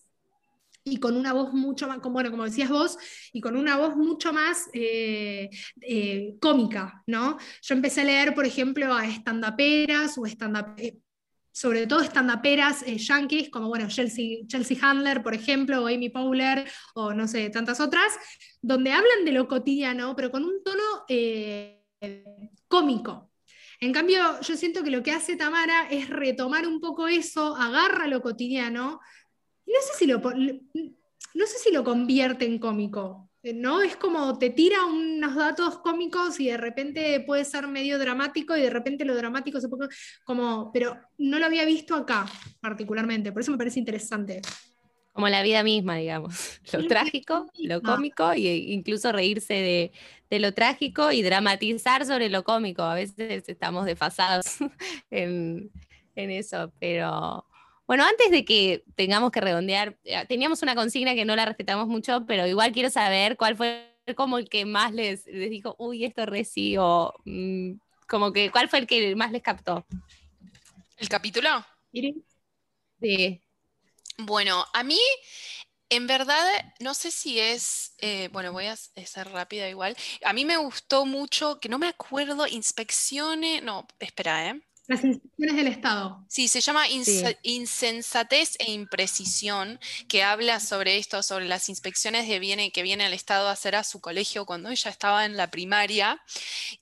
y 0.90 0.98
con 0.98 1.16
una 1.16 1.32
voz 1.32 1.52
mucho 1.52 1.88
más, 1.88 1.98
como, 2.00 2.14
bueno, 2.14 2.30
como 2.30 2.44
decías 2.44 2.68
vos, 2.68 2.98
y 3.32 3.40
con 3.40 3.56
una 3.56 3.76
voz 3.76 3.96
mucho 3.96 4.32
más 4.32 4.68
eh, 4.72 5.48
eh, 5.80 6.34
cómica, 6.40 7.02
¿no? 7.06 7.38
Yo 7.62 7.74
empecé 7.74 8.02
a 8.02 8.04
leer, 8.04 8.34
por 8.34 8.44
ejemplo, 8.44 8.92
a 8.92 9.06
estandaperas 9.06 10.18
o 10.18 10.26
stand 10.26 10.74
eh, 10.78 10.98
sobre 11.52 11.86
todo 11.86 12.00
estandaperas 12.00 12.84
yankees, 12.86 13.50
como 13.50 13.68
bueno, 13.68 13.88
Chelsea, 13.88 14.38
Chelsea 14.46 14.78
Handler, 14.80 15.22
por 15.22 15.34
ejemplo, 15.34 15.82
o 15.82 15.88
Amy 15.88 16.08
Powler, 16.08 16.70
o 16.94 17.12
no 17.12 17.26
sé, 17.26 17.50
tantas 17.50 17.80
otras, 17.80 18.12
donde 18.62 18.92
hablan 18.92 19.24
de 19.24 19.32
lo 19.32 19.48
cotidiano, 19.48 20.14
pero 20.14 20.30
con 20.30 20.44
un 20.44 20.62
tono 20.62 21.04
cómico, 22.68 23.30
en 23.80 23.94
cambio, 23.94 24.38
yo 24.42 24.56
siento 24.56 24.84
que 24.84 24.90
lo 24.90 25.02
que 25.02 25.12
hace 25.12 25.36
Tamara 25.36 25.88
es 25.88 26.10
retomar 26.10 26.66
un 26.66 26.80
poco 26.80 27.08
eso, 27.08 27.56
agarra 27.56 28.06
lo 28.06 28.20
cotidiano, 28.20 29.00
no 29.72 29.80
sé 29.82 29.98
si 29.98 30.06
lo, 30.06 30.18
no 30.18 31.46
sé 31.46 31.58
si 31.58 31.72
lo 31.72 31.84
convierte 31.84 32.44
en 32.44 32.58
cómico. 32.58 33.30
Eh, 33.42 33.54
¿no? 33.54 33.80
Es 33.80 33.96
como 33.96 34.36
te 34.38 34.50
tira 34.50 34.84
unos 34.84 35.34
datos 35.34 35.78
cómicos 35.78 36.38
y 36.40 36.48
de 36.48 36.58
repente 36.58 37.20
puede 37.20 37.44
ser 37.46 37.66
medio 37.68 37.98
dramático 37.98 38.54
y 38.54 38.60
de 38.60 38.68
repente 38.68 39.06
lo 39.06 39.14
dramático 39.14 39.60
se 39.60 39.68
puede 39.68 39.88
como, 40.24 40.70
pero 40.72 40.98
no 41.16 41.38
lo 41.38 41.46
había 41.46 41.64
visto 41.64 41.94
acá 41.94 42.26
particularmente, 42.60 43.32
por 43.32 43.40
eso 43.40 43.52
me 43.52 43.58
parece 43.58 43.78
interesante. 43.78 44.42
Como 45.12 45.28
la 45.28 45.42
vida 45.42 45.62
misma, 45.62 45.96
digamos. 45.96 46.60
Lo 46.72 46.86
trágico, 46.86 47.50
lo 47.58 47.82
cómico 47.82 48.30
e 48.30 48.38
incluso 48.38 49.10
reírse 49.10 49.54
de, 49.54 49.92
de, 50.30 50.38
lo 50.38 50.54
trágico 50.54 51.10
y 51.10 51.20
dramatizar 51.20 52.06
sobre 52.06 52.28
lo 52.28 52.44
cómico. 52.44 52.82
A 52.82 52.94
veces 52.94 53.42
estamos 53.48 53.86
desfasados 53.86 54.58
en, 55.10 55.70
en 56.14 56.30
eso, 56.30 56.72
pero, 56.78 57.44
bueno, 57.90 58.04
antes 58.04 58.30
de 58.30 58.44
que 58.44 58.84
tengamos 58.94 59.32
que 59.32 59.40
redondear, 59.40 59.98
eh, 60.04 60.24
teníamos 60.28 60.62
una 60.62 60.76
consigna 60.76 61.16
que 61.16 61.24
no 61.24 61.34
la 61.34 61.44
respetamos 61.44 61.88
mucho, 61.88 62.24
pero 62.24 62.46
igual 62.46 62.70
quiero 62.70 62.88
saber 62.88 63.36
cuál 63.36 63.56
fue 63.56 63.96
como 64.14 64.38
el 64.38 64.48
que 64.48 64.64
más 64.64 64.92
les, 64.92 65.26
les 65.26 65.50
dijo, 65.50 65.74
uy, 65.76 66.04
esto 66.04 66.24
reci, 66.24 66.76
o 66.78 67.12
mm, 67.24 67.72
como 68.06 68.32
que, 68.32 68.52
¿cuál 68.52 68.68
fue 68.68 68.78
el 68.78 68.86
que 68.86 69.16
más 69.16 69.32
les 69.32 69.42
captó? 69.42 69.84
¿El 70.98 71.08
capítulo? 71.08 71.66
Sí. 73.00 73.42
Bueno, 74.18 74.64
a 74.72 74.84
mí, 74.84 75.00
en 75.88 76.06
verdad, 76.06 76.46
no 76.78 76.94
sé 76.94 77.10
si 77.10 77.40
es, 77.40 77.96
eh, 77.98 78.28
bueno, 78.30 78.52
voy 78.52 78.66
a 78.66 78.76
ser 78.76 79.32
rápida 79.32 79.68
igual. 79.68 79.96
A 80.24 80.32
mí 80.32 80.44
me 80.44 80.58
gustó 80.58 81.06
mucho, 81.06 81.58
que 81.58 81.68
no 81.68 81.80
me 81.80 81.88
acuerdo, 81.88 82.46
inspecciones, 82.46 83.64
no, 83.64 83.88
espera, 83.98 84.48
¿eh? 84.48 84.62
Las 84.90 85.04
inspecciones 85.04 85.54
del 85.54 85.68
Estado. 85.68 86.24
Sí, 86.28 86.48
se 86.48 86.60
llama 86.60 86.82
Insensatez 87.42 88.56
e 88.58 88.72
Imprecisión, 88.72 89.78
que 90.08 90.24
habla 90.24 90.58
sobre 90.58 90.98
esto, 90.98 91.22
sobre 91.22 91.46
las 91.46 91.68
inspecciones 91.68 92.26
de 92.26 92.40
viene, 92.40 92.72
que 92.72 92.82
viene 92.82 93.06
el 93.06 93.12
Estado 93.12 93.46
a 93.46 93.52
hacer 93.52 93.76
a 93.76 93.84
su 93.84 94.00
colegio 94.00 94.46
cuando 94.46 94.68
ella 94.68 94.90
estaba 94.90 95.26
en 95.26 95.36
la 95.36 95.48
primaria. 95.48 96.20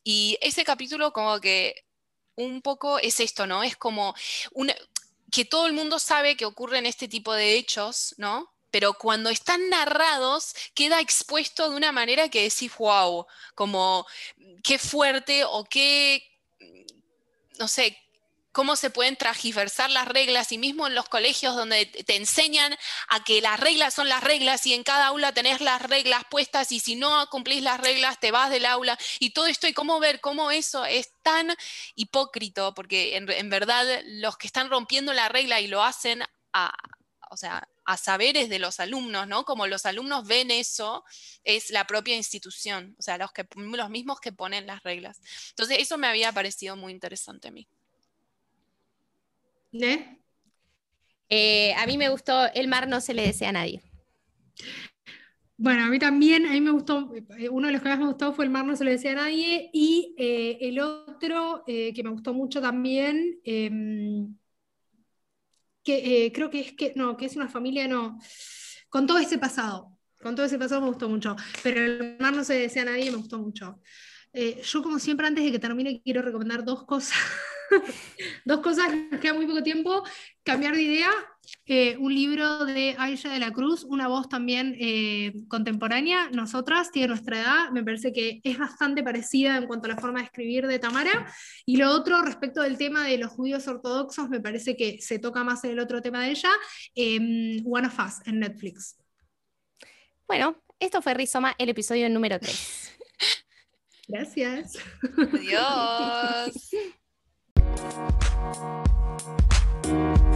Y 0.04 0.38
ese 0.40 0.64
capítulo 0.64 1.12
como 1.12 1.38
que 1.38 1.84
un 2.34 2.62
poco 2.62 2.98
es 2.98 3.20
esto, 3.20 3.46
¿no? 3.46 3.62
Es 3.62 3.76
como 3.76 4.14
que 5.30 5.44
todo 5.44 5.66
el 5.66 5.74
mundo 5.74 5.98
sabe 5.98 6.34
que 6.34 6.46
ocurren 6.46 6.86
este 6.86 7.08
tipo 7.08 7.34
de 7.34 7.58
hechos, 7.58 8.14
¿no? 8.16 8.54
pero 8.70 8.92
cuando 8.94 9.30
están 9.30 9.68
narrados 9.70 10.54
queda 10.74 11.00
expuesto 11.00 11.70
de 11.70 11.76
una 11.76 11.92
manera 11.92 12.28
que 12.28 12.42
decís, 12.42 12.70
wow, 12.78 13.26
como 13.54 14.06
qué 14.62 14.78
fuerte 14.78 15.44
o 15.44 15.64
qué, 15.64 16.27
no 17.58 17.68
sé, 17.68 17.98
cómo 18.52 18.74
se 18.74 18.90
pueden 18.90 19.16
transversar 19.16 19.90
las 19.90 20.08
reglas 20.08 20.50
y 20.50 20.58
mismo 20.58 20.86
en 20.86 20.94
los 20.96 21.08
colegios 21.08 21.54
donde 21.54 21.86
te 21.86 22.16
enseñan 22.16 22.76
a 23.08 23.22
que 23.22 23.40
las 23.40 23.60
reglas 23.60 23.94
son 23.94 24.08
las 24.08 24.24
reglas 24.24 24.66
y 24.66 24.74
en 24.74 24.82
cada 24.82 25.06
aula 25.06 25.32
tenés 25.32 25.60
las 25.60 25.80
reglas 25.82 26.24
puestas 26.28 26.72
y 26.72 26.80
si 26.80 26.96
no 26.96 27.28
cumplís 27.30 27.62
las 27.62 27.80
reglas 27.80 28.18
te 28.18 28.32
vas 28.32 28.50
del 28.50 28.66
aula 28.66 28.98
y 29.20 29.30
todo 29.30 29.46
esto 29.46 29.68
y 29.68 29.74
cómo 29.74 30.00
ver 30.00 30.20
cómo 30.20 30.50
eso 30.50 30.84
es 30.84 31.12
tan 31.22 31.54
hipócrito 31.94 32.74
porque 32.74 33.16
en, 33.16 33.48
verdad 33.48 33.86
los 34.06 34.36
que 34.36 34.48
están 34.48 34.70
rompiendo 34.70 35.12
la 35.12 35.28
regla 35.28 35.60
y 35.60 35.68
lo 35.68 35.84
hacen 35.84 36.24
a, 36.52 36.72
o 37.30 37.36
sea, 37.36 37.68
a 37.88 37.96
saberes 37.96 38.50
de 38.50 38.58
los 38.58 38.80
alumnos, 38.80 39.26
¿no? 39.26 39.46
Como 39.46 39.66
los 39.66 39.86
alumnos 39.86 40.26
ven 40.28 40.50
eso, 40.50 41.04
es 41.42 41.70
la 41.70 41.86
propia 41.86 42.14
institución, 42.14 42.94
o 42.98 43.02
sea, 43.02 43.16
los, 43.16 43.32
que, 43.32 43.48
los 43.56 43.88
mismos 43.88 44.20
que 44.20 44.30
ponen 44.30 44.66
las 44.66 44.82
reglas. 44.82 45.22
Entonces, 45.48 45.78
eso 45.80 45.96
me 45.96 46.06
había 46.06 46.30
parecido 46.30 46.76
muy 46.76 46.92
interesante 46.92 47.48
a 47.48 47.50
mí. 47.50 47.66
¿Eh? 49.72 50.18
Eh, 51.30 51.74
a 51.78 51.86
mí 51.86 51.96
me 51.96 52.10
gustó 52.10 52.52
El 52.52 52.68
mar 52.68 52.88
no 52.88 53.00
se 53.00 53.14
le 53.14 53.22
desea 53.22 53.48
a 53.48 53.52
nadie. 53.52 53.82
Bueno, 55.56 55.84
a 55.84 55.86
mí 55.86 55.98
también, 55.98 56.44
a 56.44 56.50
mí 56.50 56.60
me 56.60 56.70
gustó, 56.70 57.10
eh, 57.38 57.48
uno 57.48 57.68
de 57.68 57.72
los 57.72 57.82
que 57.82 57.88
más 57.88 57.98
me 57.98 58.06
gustó 58.06 58.34
fue 58.34 58.44
El 58.44 58.50
mar 58.50 58.66
no 58.66 58.76
se 58.76 58.84
le 58.84 58.90
desea 58.90 59.12
a 59.12 59.22
nadie, 59.22 59.70
y 59.72 60.14
el 60.18 60.78
otro 60.78 61.64
que 61.66 62.02
me 62.04 62.10
gustó 62.10 62.34
mucho 62.34 62.60
también, 62.60 63.40
em, 63.44 64.36
que 65.88 66.26
eh, 66.26 66.32
creo 66.32 66.50
que 66.50 66.60
es 66.60 66.72
que, 66.72 66.92
no, 66.96 67.16
que 67.16 67.24
es 67.24 67.34
una 67.34 67.48
familia, 67.48 67.88
no, 67.88 68.18
con 68.90 69.06
todo 69.06 69.18
ese 69.18 69.38
pasado, 69.38 69.96
con 70.20 70.34
todo 70.34 70.44
ese 70.44 70.58
pasado 70.58 70.82
me 70.82 70.88
gustó 70.88 71.08
mucho, 71.08 71.34
pero 71.62 71.82
el 71.82 72.18
mar 72.20 72.34
no 72.34 72.44
se 72.44 72.52
desea 72.52 72.82
a 72.82 72.86
nadie 72.86 73.10
me 73.10 73.16
gustó 73.16 73.38
mucho. 73.38 73.80
Eh, 74.34 74.60
yo 74.62 74.82
como 74.82 74.98
siempre 74.98 75.26
antes 75.26 75.42
de 75.42 75.50
que 75.50 75.58
termine 75.58 76.02
quiero 76.02 76.20
recomendar 76.20 76.62
dos 76.62 76.84
cosas, 76.84 77.16
dos 78.44 78.60
cosas, 78.60 78.94
nos 79.10 79.18
queda 79.18 79.32
muy 79.32 79.46
poco 79.46 79.62
tiempo, 79.62 80.02
cambiar 80.42 80.74
de 80.74 80.82
idea 80.82 81.10
eh, 81.66 81.96
un 81.98 82.14
libro 82.14 82.64
de 82.64 82.94
Aisha 82.98 83.30
de 83.30 83.38
la 83.38 83.50
Cruz, 83.52 83.84
una 83.84 84.08
voz 84.08 84.28
también 84.28 84.74
eh, 84.78 85.32
contemporánea, 85.48 86.30
nosotras, 86.30 86.90
tiene 86.90 87.08
nuestra 87.08 87.40
edad, 87.40 87.70
me 87.72 87.84
parece 87.84 88.12
que 88.12 88.40
es 88.42 88.58
bastante 88.58 89.02
parecida 89.02 89.56
en 89.56 89.66
cuanto 89.66 89.86
a 89.86 89.94
la 89.94 90.00
forma 90.00 90.20
de 90.20 90.26
escribir 90.26 90.66
de 90.66 90.78
Tamara. 90.78 91.30
Y 91.66 91.76
lo 91.76 91.90
otro, 91.90 92.22
respecto 92.22 92.62
del 92.62 92.78
tema 92.78 93.04
de 93.04 93.18
los 93.18 93.30
judíos 93.32 93.68
ortodoxos, 93.68 94.28
me 94.28 94.40
parece 94.40 94.76
que 94.76 95.00
se 95.00 95.18
toca 95.18 95.44
más 95.44 95.62
en 95.64 95.72
el 95.72 95.80
otro 95.80 96.00
tema 96.00 96.22
de 96.22 96.30
ella, 96.30 96.50
em, 96.94 97.62
One 97.66 97.86
of 97.86 97.98
Us 97.98 98.26
en 98.26 98.40
Netflix. 98.40 98.96
Bueno, 100.26 100.62
esto 100.78 101.02
fue 101.02 101.14
Rizoma, 101.14 101.54
el 101.58 101.68
episodio 101.68 102.08
número 102.08 102.38
3. 102.38 102.98
Gracias. 104.08 104.78
Adiós. 105.18 106.70